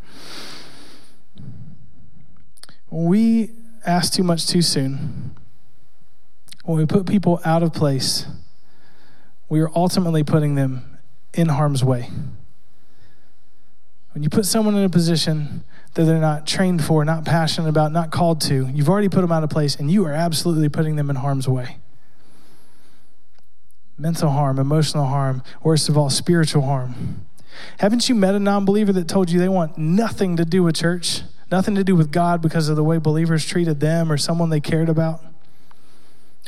When 2.88 3.04
we 3.04 3.50
ask 3.84 4.14
too 4.14 4.22
much 4.22 4.46
too 4.46 4.62
soon, 4.62 5.36
when 6.64 6.78
we 6.78 6.86
put 6.86 7.04
people 7.04 7.38
out 7.44 7.62
of 7.62 7.74
place, 7.74 8.24
we 9.50 9.60
are 9.60 9.70
ultimately 9.76 10.24
putting 10.24 10.54
them 10.54 10.98
in 11.34 11.50
harm's 11.50 11.84
way. 11.84 12.08
When 14.12 14.22
you 14.22 14.30
put 14.30 14.46
someone 14.46 14.74
in 14.74 14.84
a 14.84 14.88
position 14.88 15.64
that 15.92 16.04
they're 16.04 16.18
not 16.18 16.46
trained 16.46 16.82
for, 16.82 17.04
not 17.04 17.26
passionate 17.26 17.68
about, 17.68 17.92
not 17.92 18.10
called 18.10 18.40
to, 18.40 18.70
you've 18.72 18.88
already 18.88 19.10
put 19.10 19.20
them 19.20 19.30
out 19.30 19.44
of 19.44 19.50
place 19.50 19.76
and 19.76 19.90
you 19.90 20.06
are 20.06 20.12
absolutely 20.12 20.70
putting 20.70 20.96
them 20.96 21.10
in 21.10 21.16
harm's 21.16 21.46
way 21.46 21.76
mental 24.00 24.30
harm, 24.30 24.58
emotional 24.58 25.06
harm, 25.06 25.42
worst 25.62 25.88
of 25.88 25.98
all, 25.98 26.08
spiritual 26.08 26.62
harm. 26.62 27.26
Haven't 27.78 28.08
you 28.08 28.14
met 28.14 28.34
a 28.34 28.38
non 28.38 28.64
believer 28.64 28.92
that 28.92 29.08
told 29.08 29.30
you 29.30 29.38
they 29.38 29.48
want 29.48 29.76
nothing 29.76 30.36
to 30.36 30.44
do 30.44 30.62
with 30.62 30.74
church, 30.74 31.22
nothing 31.50 31.74
to 31.74 31.84
do 31.84 31.94
with 31.94 32.10
God 32.10 32.40
because 32.40 32.68
of 32.68 32.76
the 32.76 32.84
way 32.84 32.96
believers 32.96 33.44
treated 33.44 33.80
them 33.80 34.10
or 34.10 34.16
someone 34.16 34.48
they 34.48 34.60
cared 34.60 34.88
about? 34.88 35.22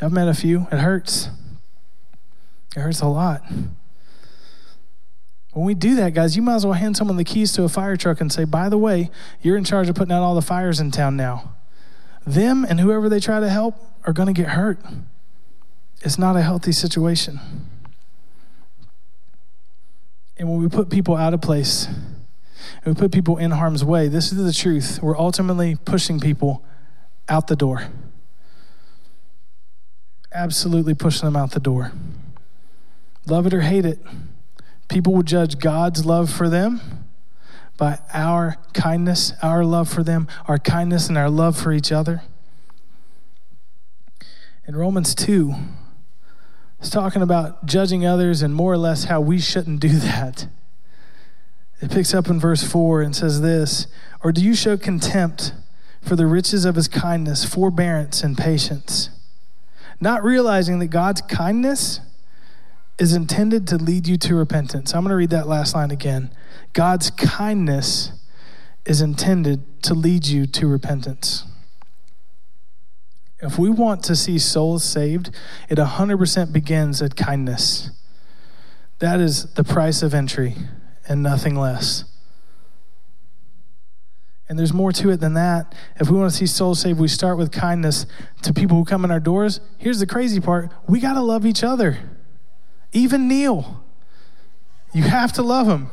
I've 0.01 0.11
met 0.11 0.27
a 0.27 0.33
few. 0.33 0.67
It 0.71 0.79
hurts. 0.79 1.29
It 2.75 2.79
hurts 2.79 3.01
a 3.01 3.07
lot. 3.07 3.43
When 5.51 5.65
we 5.65 5.75
do 5.75 5.93
that, 5.95 6.15
guys, 6.15 6.35
you 6.35 6.41
might 6.41 6.55
as 6.55 6.65
well 6.65 6.73
hand 6.73 6.97
someone 6.97 7.17
the 7.17 7.23
keys 7.23 7.51
to 7.53 7.63
a 7.63 7.69
fire 7.69 7.95
truck 7.95 8.19
and 8.19 8.33
say, 8.33 8.43
by 8.43 8.69
the 8.69 8.77
way, 8.77 9.11
you're 9.41 9.55
in 9.55 9.63
charge 9.63 9.87
of 9.87 9.93
putting 9.93 10.11
out 10.11 10.23
all 10.23 10.33
the 10.33 10.41
fires 10.41 10.79
in 10.79 10.89
town 10.89 11.15
now. 11.15 11.53
Them 12.25 12.65
and 12.67 12.79
whoever 12.79 13.07
they 13.07 13.19
try 13.19 13.39
to 13.39 13.49
help 13.49 13.75
are 14.07 14.13
going 14.13 14.25
to 14.25 14.33
get 14.33 14.49
hurt. 14.49 14.79
It's 16.03 16.19
not 16.19 16.35
a 16.35 16.41
healthy 16.41 16.73
situation. 16.73 17.39
And 20.37 20.49
when 20.49 20.61
we 20.61 20.67
put 20.67 20.89
people 20.89 21.15
out 21.15 21.33
of 21.33 21.41
place, 21.41 21.87
and 21.87 22.93
we 22.93 22.93
put 22.93 23.13
people 23.13 23.37
in 23.37 23.51
harm's 23.51 23.85
way, 23.85 24.09
this 24.09 24.33
is 24.33 24.43
the 24.43 24.51
truth. 24.51 24.99
We're 25.01 25.17
ultimately 25.17 25.75
pushing 25.75 26.19
people 26.19 26.63
out 27.29 27.47
the 27.47 27.55
door. 27.55 27.87
Absolutely 30.33 30.93
pushing 30.93 31.25
them 31.25 31.37
out 31.37 31.51
the 31.51 31.61
door. 31.61 31.93
Love 33.25 33.47
it 33.47 33.53
or 33.53 33.61
hate 33.61 33.85
it, 33.85 33.99
people 34.89 35.13
will 35.13 35.23
judge 35.23 35.59
God's 35.59 36.05
love 36.05 36.29
for 36.29 36.49
them 36.49 36.81
by 37.77 37.99
our 38.13 38.57
kindness, 38.73 39.31
our 39.41 39.63
love 39.63 39.87
for 39.87 40.03
them, 40.03 40.27
our 40.47 40.59
kindness 40.59 41.07
and 41.07 41.17
our 41.17 41.29
love 41.29 41.57
for 41.57 41.71
each 41.71 41.93
other. 41.93 42.21
In 44.67 44.75
Romans 44.75 45.15
2, 45.15 45.55
it's 46.83 46.89
talking 46.89 47.21
about 47.21 47.65
judging 47.65 48.05
others 48.05 48.41
and 48.41 48.53
more 48.53 48.73
or 48.73 48.77
less 48.77 49.05
how 49.05 49.21
we 49.21 49.39
shouldn't 49.39 49.79
do 49.79 49.87
that. 49.99 50.47
It 51.81 51.89
picks 51.89 52.13
up 52.13 52.27
in 52.27 52.41
verse 52.41 52.61
4 52.61 53.01
and 53.01 53.15
says 53.15 53.39
this 53.39 53.87
Or 54.21 54.33
do 54.33 54.43
you 54.43 54.53
show 54.53 54.75
contempt 54.75 55.53
for 56.01 56.17
the 56.17 56.27
riches 56.27 56.65
of 56.65 56.75
his 56.75 56.89
kindness, 56.89 57.45
forbearance, 57.45 58.21
and 58.21 58.37
patience, 58.37 59.11
not 60.01 60.25
realizing 60.25 60.79
that 60.79 60.87
God's 60.87 61.21
kindness 61.21 62.01
is 62.99 63.13
intended 63.13 63.65
to 63.69 63.77
lead 63.77 64.05
you 64.05 64.17
to 64.17 64.35
repentance? 64.35 64.93
I'm 64.93 65.03
going 65.03 65.11
to 65.11 65.15
read 65.15 65.29
that 65.29 65.47
last 65.47 65.73
line 65.73 65.89
again. 65.89 66.31
God's 66.73 67.11
kindness 67.11 68.11
is 68.85 68.99
intended 68.99 69.81
to 69.83 69.93
lead 69.93 70.27
you 70.27 70.47
to 70.47 70.67
repentance. 70.67 71.45
If 73.43 73.59
we 73.59 73.69
want 73.69 74.03
to 74.05 74.15
see 74.15 74.39
souls 74.39 74.85
saved, 74.85 75.29
it 75.67 75.77
100% 75.77 76.53
begins 76.53 77.01
at 77.01 77.17
kindness. 77.17 77.91
That 78.99 79.19
is 79.19 79.53
the 79.55 79.65
price 79.65 80.01
of 80.01 80.13
entry 80.13 80.55
and 81.09 81.21
nothing 81.21 81.55
less. 81.57 82.05
And 84.47 84.57
there's 84.57 84.71
more 84.71 84.93
to 84.93 85.09
it 85.09 85.19
than 85.19 85.33
that. 85.33 85.75
If 85.99 86.09
we 86.09 86.17
want 86.17 86.31
to 86.31 86.37
see 86.37 86.45
souls 86.45 86.79
saved, 86.79 87.01
we 87.01 87.09
start 87.09 87.37
with 87.37 87.51
kindness 87.51 88.05
to 88.43 88.53
people 88.53 88.77
who 88.77 88.85
come 88.85 89.03
in 89.03 89.11
our 89.11 89.19
doors. 89.19 89.59
Here's 89.77 89.99
the 89.99 90.07
crazy 90.07 90.39
part 90.39 90.71
we 90.87 91.01
got 91.01 91.15
to 91.15 91.21
love 91.21 91.45
each 91.45 91.65
other. 91.65 91.99
Even 92.93 93.27
Neil. 93.27 93.83
You 94.93 95.03
have 95.03 95.33
to 95.33 95.43
love 95.43 95.67
him. 95.67 95.89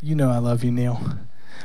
You 0.00 0.14
know 0.14 0.30
I 0.30 0.38
love 0.38 0.62
you, 0.62 0.70
Neil. 0.70 1.18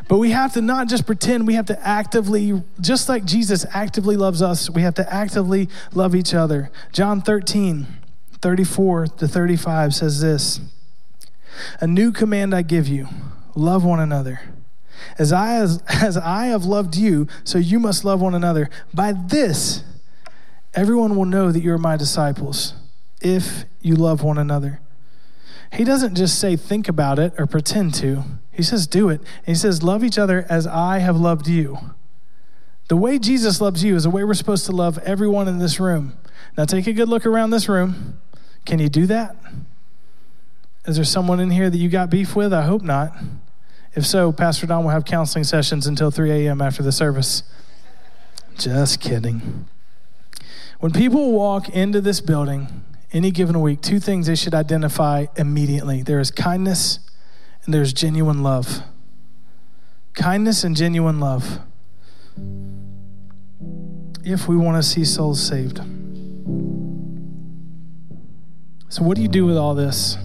But 0.08 0.18
we 0.18 0.32
have 0.32 0.54
to 0.54 0.62
not 0.62 0.90
just 0.90 1.06
pretend, 1.06 1.48
we 1.48 1.54
have 1.56 1.66
to 1.68 1.88
actively, 1.88 2.62
just 2.82 3.08
like 3.08 3.26
Jesus 3.26 3.66
actively 3.72 4.18
loves 4.18 4.42
us, 4.42 4.70
we 4.70 4.82
have 4.82 4.96
to 4.96 5.14
actively 5.14 5.70
love 5.94 6.16
each 6.16 6.34
other. 6.34 6.70
John 6.92 7.22
13, 7.22 7.88
34 8.42 9.08
to 9.08 9.28
35 9.28 9.96
says 9.96 10.22
this 10.22 10.60
A 11.80 11.88
new 11.88 12.12
command 12.12 12.54
I 12.54 12.62
give 12.62 12.88
you 12.88 13.08
love 13.56 13.84
one 13.86 14.00
another. 14.00 14.42
As 15.18 15.32
I, 15.32 15.56
as, 15.56 15.82
as 15.88 16.18
I 16.18 16.48
have 16.48 16.66
loved 16.66 16.96
you, 16.96 17.28
so 17.44 17.58
you 17.58 17.80
must 17.80 18.04
love 18.04 18.22
one 18.22 18.36
another. 18.36 18.70
By 18.94 19.14
this, 19.14 19.84
everyone 20.74 21.16
will 21.16 21.26
know 21.26 21.52
that 21.52 21.62
you're 21.62 21.78
my 21.78 21.98
disciples, 21.98 22.74
if 23.22 23.66
you 23.82 23.96
love 23.96 24.24
one 24.24 24.38
another. 24.38 24.82
He 25.74 25.84
doesn't 25.84 26.16
just 26.16 26.40
say, 26.40 26.56
think 26.56 26.88
about 26.88 27.18
it 27.18 27.34
or 27.38 27.48
pretend 27.48 27.96
to. 27.96 28.24
He 28.52 28.62
says, 28.62 28.86
do 28.86 29.10
it. 29.10 29.20
And 29.20 29.48
he 29.48 29.56
says, 29.56 29.82
love 29.82 30.04
each 30.04 30.20
other 30.20 30.46
as 30.48 30.68
I 30.68 31.00
have 31.00 31.18
loved 31.18 31.48
you. 31.48 31.78
The 32.90 32.96
way 32.96 33.18
Jesus 33.18 33.60
loves 33.60 33.84
you 33.84 33.96
is 33.96 34.04
the 34.04 34.12
way 34.12 34.24
we're 34.24 34.36
supposed 34.36 34.66
to 34.68 34.72
love 34.72 35.00
everyone 35.00 35.48
in 35.48 35.58
this 35.58 35.80
room. 35.80 36.14
Now, 36.56 36.66
take 36.66 36.86
a 36.86 36.94
good 36.94 37.10
look 37.10 37.26
around 37.26 37.50
this 37.50 37.68
room. 37.68 38.20
Can 38.66 38.78
you 38.78 38.90
do 38.90 39.08
that? 39.08 39.36
Is 40.86 40.98
there 40.98 41.06
someone 41.06 41.40
in 41.40 41.50
here 41.50 41.70
that 41.70 41.78
you 41.78 41.90
got 41.90 42.10
beef 42.10 42.36
with? 42.36 42.54
I 42.54 42.64
hope 42.64 42.84
not. 42.84 43.16
If 43.96 44.06
so, 44.06 44.32
Pastor 44.32 44.68
Dom 44.68 44.84
will 44.84 44.92
have 44.92 45.06
counseling 45.06 45.44
sessions 45.44 45.88
until 45.88 46.12
3 46.12 46.46
a.m. 46.46 46.62
after 46.62 46.84
the 46.84 46.92
service. 46.92 47.44
Just 48.58 49.00
kidding. 49.00 49.66
When 50.80 50.92
people 50.92 51.32
walk 51.32 51.70
into 51.70 52.02
this 52.02 52.22
building 52.22 52.84
any 53.14 53.30
given 53.30 53.62
week, 53.62 53.82
two 53.82 54.00
things 54.00 54.28
they 54.28 54.36
should 54.36 54.56
identify 54.56 55.28
immediately 55.38 56.02
there 56.02 56.20
is 56.20 56.32
kindness 56.32 57.00
and 57.64 57.74
there's 57.74 57.94
genuine 57.94 58.44
love. 58.44 58.82
Kindness 60.14 60.64
and 60.64 60.76
genuine 60.76 61.20
love. 61.20 61.60
If 64.26 64.48
we 64.48 64.58
want 64.58 64.82
to 64.82 64.84
see 64.84 65.06
souls 65.06 65.42
saved. 65.42 65.78
So, 68.90 69.04
what 69.04 69.16
do 69.16 69.22
you 69.22 69.28
do 69.28 69.46
with 69.46 69.58
all 69.58 69.76
this? 69.76 70.18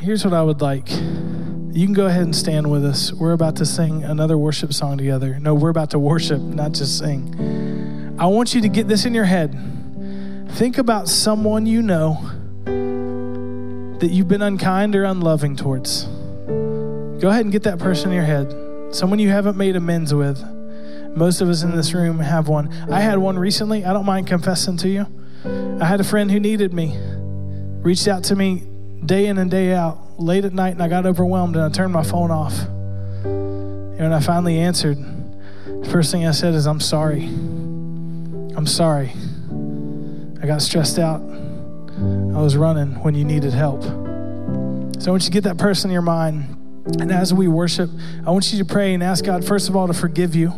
Here's 0.00 0.24
what 0.24 0.34
I 0.34 0.42
would 0.42 0.60
like. 0.60 0.88
You 0.90 1.86
can 1.86 1.92
go 1.92 2.06
ahead 2.06 2.22
and 2.22 2.34
stand 2.34 2.70
with 2.70 2.84
us. 2.84 3.12
We're 3.12 3.32
about 3.32 3.56
to 3.56 3.66
sing 3.66 4.02
another 4.02 4.36
worship 4.36 4.72
song 4.72 4.98
together. 4.98 5.38
No, 5.38 5.54
we're 5.54 5.70
about 5.70 5.90
to 5.90 5.98
worship, 5.98 6.40
not 6.40 6.72
just 6.72 6.98
sing. 6.98 8.16
I 8.18 8.26
want 8.26 8.54
you 8.54 8.60
to 8.62 8.68
get 8.68 8.88
this 8.88 9.04
in 9.04 9.14
your 9.14 9.24
head. 9.24 9.79
Think 10.52 10.78
about 10.78 11.08
someone 11.08 11.66
you 11.66 11.82
know 11.82 12.30
that 14.00 14.10
you've 14.10 14.28
been 14.28 14.42
unkind 14.42 14.96
or 14.96 15.04
unloving 15.04 15.56
towards. 15.56 16.04
Go 16.04 17.28
ahead 17.28 17.42
and 17.42 17.52
get 17.52 17.64
that 17.64 17.78
person 17.78 18.10
in 18.10 18.16
your 18.16 18.24
head. 18.24 18.54
Someone 18.94 19.18
you 19.18 19.28
haven't 19.28 19.56
made 19.56 19.76
amends 19.76 20.12
with. 20.14 20.42
Most 21.14 21.40
of 21.40 21.48
us 21.48 21.62
in 21.62 21.74
this 21.74 21.92
room 21.92 22.18
have 22.18 22.48
one. 22.48 22.72
I 22.90 23.00
had 23.00 23.18
one 23.18 23.38
recently. 23.38 23.84
I 23.84 23.92
don't 23.92 24.06
mind 24.06 24.26
confessing 24.26 24.76
to 24.78 24.88
you. 24.88 25.06
I 25.80 25.84
had 25.84 26.00
a 26.00 26.04
friend 26.04 26.30
who 26.30 26.40
needed 26.40 26.72
me, 26.72 26.96
reached 27.82 28.08
out 28.08 28.24
to 28.24 28.36
me 28.36 28.62
day 29.04 29.26
in 29.26 29.38
and 29.38 29.50
day 29.50 29.72
out, 29.72 30.20
late 30.20 30.44
at 30.44 30.52
night, 30.52 30.72
and 30.74 30.82
I 30.82 30.88
got 30.88 31.06
overwhelmed 31.06 31.56
and 31.56 31.64
I 31.64 31.68
turned 31.68 31.92
my 31.92 32.02
phone 32.02 32.30
off. 32.30 32.58
And 32.60 33.98
when 33.98 34.12
I 34.12 34.20
finally 34.20 34.58
answered, 34.58 34.98
the 35.66 35.88
first 35.90 36.10
thing 36.10 36.26
I 36.26 36.32
said 36.32 36.54
is, 36.54 36.66
I'm 36.66 36.80
sorry. 36.80 37.24
I'm 37.24 38.66
sorry. 38.66 39.12
I 40.42 40.46
got 40.46 40.62
stressed 40.62 40.98
out. 40.98 41.20
I 41.20 42.40
was 42.40 42.56
running 42.56 42.92
when 43.02 43.14
you 43.14 43.24
needed 43.24 43.52
help. 43.52 43.82
So 43.82 45.08
I 45.08 45.10
want 45.10 45.22
you 45.22 45.26
to 45.26 45.30
get 45.30 45.44
that 45.44 45.58
person 45.58 45.90
in 45.90 45.92
your 45.92 46.02
mind. 46.02 46.56
And 46.98 47.12
as 47.12 47.34
we 47.34 47.46
worship, 47.46 47.90
I 48.26 48.30
want 48.30 48.50
you 48.52 48.58
to 48.58 48.64
pray 48.64 48.94
and 48.94 49.02
ask 49.02 49.24
God, 49.24 49.44
first 49.44 49.68
of 49.68 49.76
all, 49.76 49.86
to 49.86 49.92
forgive 49.92 50.34
you. 50.34 50.50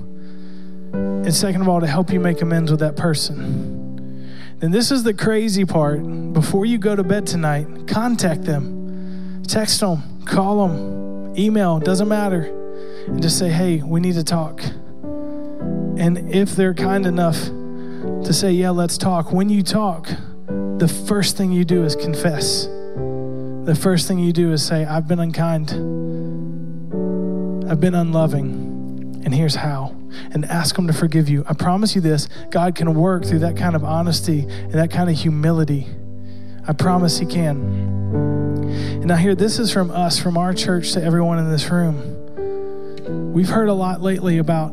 And 0.92 1.34
second 1.34 1.62
of 1.62 1.68
all, 1.68 1.80
to 1.80 1.86
help 1.86 2.12
you 2.12 2.20
make 2.20 2.42
amends 2.42 2.70
with 2.70 2.80
that 2.80 2.96
person. 2.96 4.28
Then 4.60 4.70
this 4.70 4.92
is 4.92 5.02
the 5.02 5.14
crazy 5.14 5.64
part. 5.64 6.32
Before 6.32 6.64
you 6.64 6.78
go 6.78 6.94
to 6.94 7.02
bed 7.02 7.26
tonight, 7.26 7.88
contact 7.88 8.42
them, 8.44 9.42
text 9.48 9.80
them, 9.80 10.24
call 10.24 10.68
them, 10.68 11.36
email, 11.36 11.80
doesn't 11.80 12.08
matter. 12.08 12.44
And 13.06 13.20
just 13.20 13.38
say, 13.38 13.50
hey, 13.50 13.82
we 13.82 14.00
need 14.00 14.14
to 14.14 14.24
talk. 14.24 14.62
And 14.62 16.30
if 16.32 16.54
they're 16.54 16.74
kind 16.74 17.06
enough 17.06 17.48
to 18.24 18.32
say, 18.32 18.52
yeah, 18.52 18.70
let's 18.70 18.96
talk, 18.96 19.32
when 19.32 19.48
you 19.48 19.62
talk, 19.62 20.08
the 20.78 20.88
first 21.06 21.36
thing 21.36 21.52
you 21.52 21.64
do 21.64 21.84
is 21.84 21.96
confess. 21.96 22.66
The 22.66 23.78
first 23.80 24.08
thing 24.08 24.18
you 24.18 24.32
do 24.32 24.52
is 24.52 24.64
say, 24.64 24.84
I've 24.84 25.08
been 25.08 25.20
unkind. 25.20 25.70
I've 27.70 27.80
been 27.80 27.94
unloving, 27.94 29.22
and 29.24 29.34
here's 29.34 29.54
how. 29.54 29.96
And 30.32 30.44
ask 30.44 30.76
Him 30.76 30.86
to 30.88 30.92
forgive 30.92 31.28
you. 31.28 31.44
I 31.48 31.54
promise 31.54 31.94
you 31.94 32.00
this 32.00 32.28
God 32.50 32.74
can 32.74 32.94
work 32.94 33.24
through 33.24 33.38
that 33.40 33.56
kind 33.56 33.74
of 33.74 33.82
honesty 33.82 34.40
and 34.40 34.74
that 34.74 34.90
kind 34.90 35.08
of 35.08 35.16
humility. 35.16 35.86
I 36.66 36.74
promise 36.74 37.18
He 37.18 37.26
can. 37.26 37.60
And 38.72 39.06
now, 39.06 39.16
here, 39.16 39.34
this 39.34 39.58
is 39.58 39.72
from 39.72 39.90
us, 39.90 40.18
from 40.18 40.36
our 40.36 40.52
church 40.54 40.92
to 40.92 41.02
everyone 41.02 41.38
in 41.38 41.50
this 41.50 41.70
room. 41.70 43.32
We've 43.32 43.48
heard 43.48 43.68
a 43.68 43.74
lot 43.74 44.00
lately 44.02 44.38
about 44.38 44.72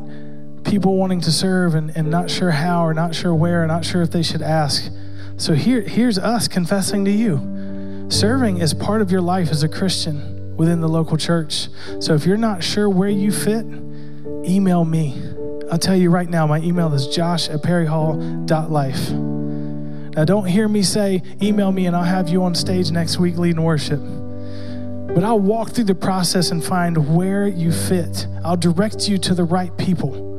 people 0.64 0.96
wanting 0.96 1.20
to 1.22 1.32
serve 1.32 1.74
and, 1.74 1.96
and 1.96 2.10
not 2.10 2.30
sure 2.30 2.50
how 2.50 2.84
or 2.84 2.94
not 2.94 3.14
sure 3.14 3.34
where 3.34 3.62
or 3.62 3.66
not 3.66 3.84
sure 3.84 4.02
if 4.02 4.10
they 4.10 4.22
should 4.22 4.42
ask. 4.42 4.90
So 5.36 5.54
here, 5.54 5.80
here's 5.80 6.18
us 6.18 6.48
confessing 6.48 7.04
to 7.06 7.10
you. 7.10 8.06
Serving 8.10 8.58
is 8.58 8.74
part 8.74 9.00
of 9.00 9.10
your 9.10 9.20
life 9.20 9.50
as 9.50 9.62
a 9.62 9.68
Christian 9.68 10.56
within 10.56 10.80
the 10.80 10.88
local 10.88 11.16
church. 11.16 11.68
So 12.00 12.14
if 12.14 12.26
you're 12.26 12.36
not 12.36 12.62
sure 12.62 12.90
where 12.90 13.08
you 13.08 13.32
fit, 13.32 13.64
email 14.44 14.84
me. 14.84 15.14
I'll 15.70 15.78
tell 15.78 15.96
you 15.96 16.10
right 16.10 16.28
now, 16.28 16.46
my 16.46 16.58
email 16.58 16.92
is 16.92 17.06
josh 17.08 17.48
at 17.48 17.62
perryhall.life. 17.62 19.10
Now, 20.16 20.24
don't 20.24 20.46
hear 20.46 20.68
me 20.68 20.82
say, 20.82 21.22
email 21.40 21.70
me 21.72 21.86
and 21.86 21.96
I'll 21.96 22.02
have 22.02 22.28
you 22.28 22.42
on 22.42 22.54
stage 22.54 22.90
next 22.90 23.18
week 23.18 23.38
leading 23.38 23.62
worship. 23.62 24.00
But 25.14 25.24
I'll 25.24 25.40
walk 25.40 25.70
through 25.70 25.84
the 25.84 25.94
process 25.94 26.50
and 26.50 26.62
find 26.62 27.16
where 27.16 27.46
you 27.46 27.72
fit. 27.72 28.26
I'll 28.44 28.56
direct 28.56 29.08
you 29.08 29.18
to 29.18 29.34
the 29.34 29.44
right 29.44 29.74
people. 29.78 30.29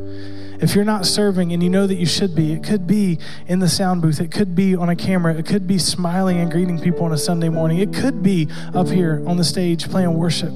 If 0.61 0.75
you're 0.75 0.85
not 0.85 1.07
serving 1.07 1.51
and 1.53 1.63
you 1.63 1.71
know 1.71 1.87
that 1.87 1.95
you 1.95 2.05
should 2.05 2.35
be, 2.35 2.53
it 2.53 2.63
could 2.63 2.85
be 2.85 3.17
in 3.47 3.57
the 3.59 3.67
sound 3.67 4.03
booth, 4.03 4.21
it 4.21 4.29
could 4.29 4.53
be 4.53 4.75
on 4.75 4.89
a 4.89 4.95
camera, 4.95 5.33
it 5.33 5.47
could 5.47 5.65
be 5.65 5.79
smiling 5.79 6.39
and 6.39 6.51
greeting 6.51 6.79
people 6.79 7.03
on 7.03 7.11
a 7.11 7.17
Sunday 7.17 7.49
morning, 7.49 7.79
it 7.79 7.91
could 7.91 8.21
be 8.21 8.47
up 8.75 8.87
here 8.87 9.23
on 9.25 9.37
the 9.37 9.43
stage 9.43 9.89
playing 9.89 10.13
worship. 10.13 10.53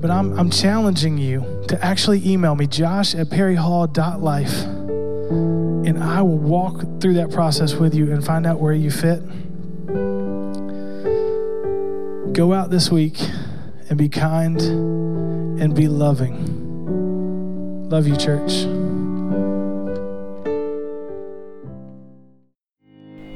But 0.00 0.10
I'm, 0.10 0.36
I'm 0.36 0.50
challenging 0.50 1.16
you 1.16 1.64
to 1.68 1.84
actually 1.84 2.28
email 2.28 2.56
me, 2.56 2.66
josh 2.66 3.14
at 3.14 3.28
perryhall.life, 3.28 4.64
and 5.86 6.02
I 6.02 6.20
will 6.22 6.38
walk 6.38 7.00
through 7.00 7.14
that 7.14 7.30
process 7.30 7.74
with 7.74 7.94
you 7.94 8.12
and 8.12 8.24
find 8.26 8.46
out 8.46 8.58
where 8.58 8.72
you 8.72 8.90
fit. 8.90 9.22
Go 12.32 12.52
out 12.52 12.70
this 12.70 12.90
week 12.90 13.16
and 13.88 13.96
be 13.96 14.08
kind 14.08 14.60
and 14.60 15.72
be 15.72 15.86
loving. 15.86 16.67
Love 17.88 18.06
you, 18.06 18.16
church. 18.16 18.66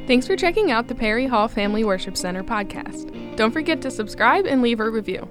Thanks 0.07 0.27
for 0.27 0.37
checking 0.37 0.71
out 0.71 0.89
the 0.89 0.95
Perry 0.95 1.27
Hall 1.27 1.49
Family 1.49 1.85
Worship 1.85 2.19
Center 2.19 2.43
podcast. 2.43 3.37
Don't 3.37 3.53
forget 3.53 3.81
to 3.83 3.91
subscribe 3.91 4.47
and 4.47 4.61
leave 4.61 4.81
a 4.81 4.91
review. 4.91 5.27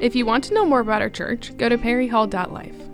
If 0.00 0.16
you 0.16 0.24
want 0.24 0.44
to 0.44 0.54
know 0.54 0.64
more 0.64 0.80
about 0.80 1.02
our 1.02 1.10
church, 1.10 1.54
go 1.58 1.68
to 1.68 1.76
perryhall.life. 1.76 2.85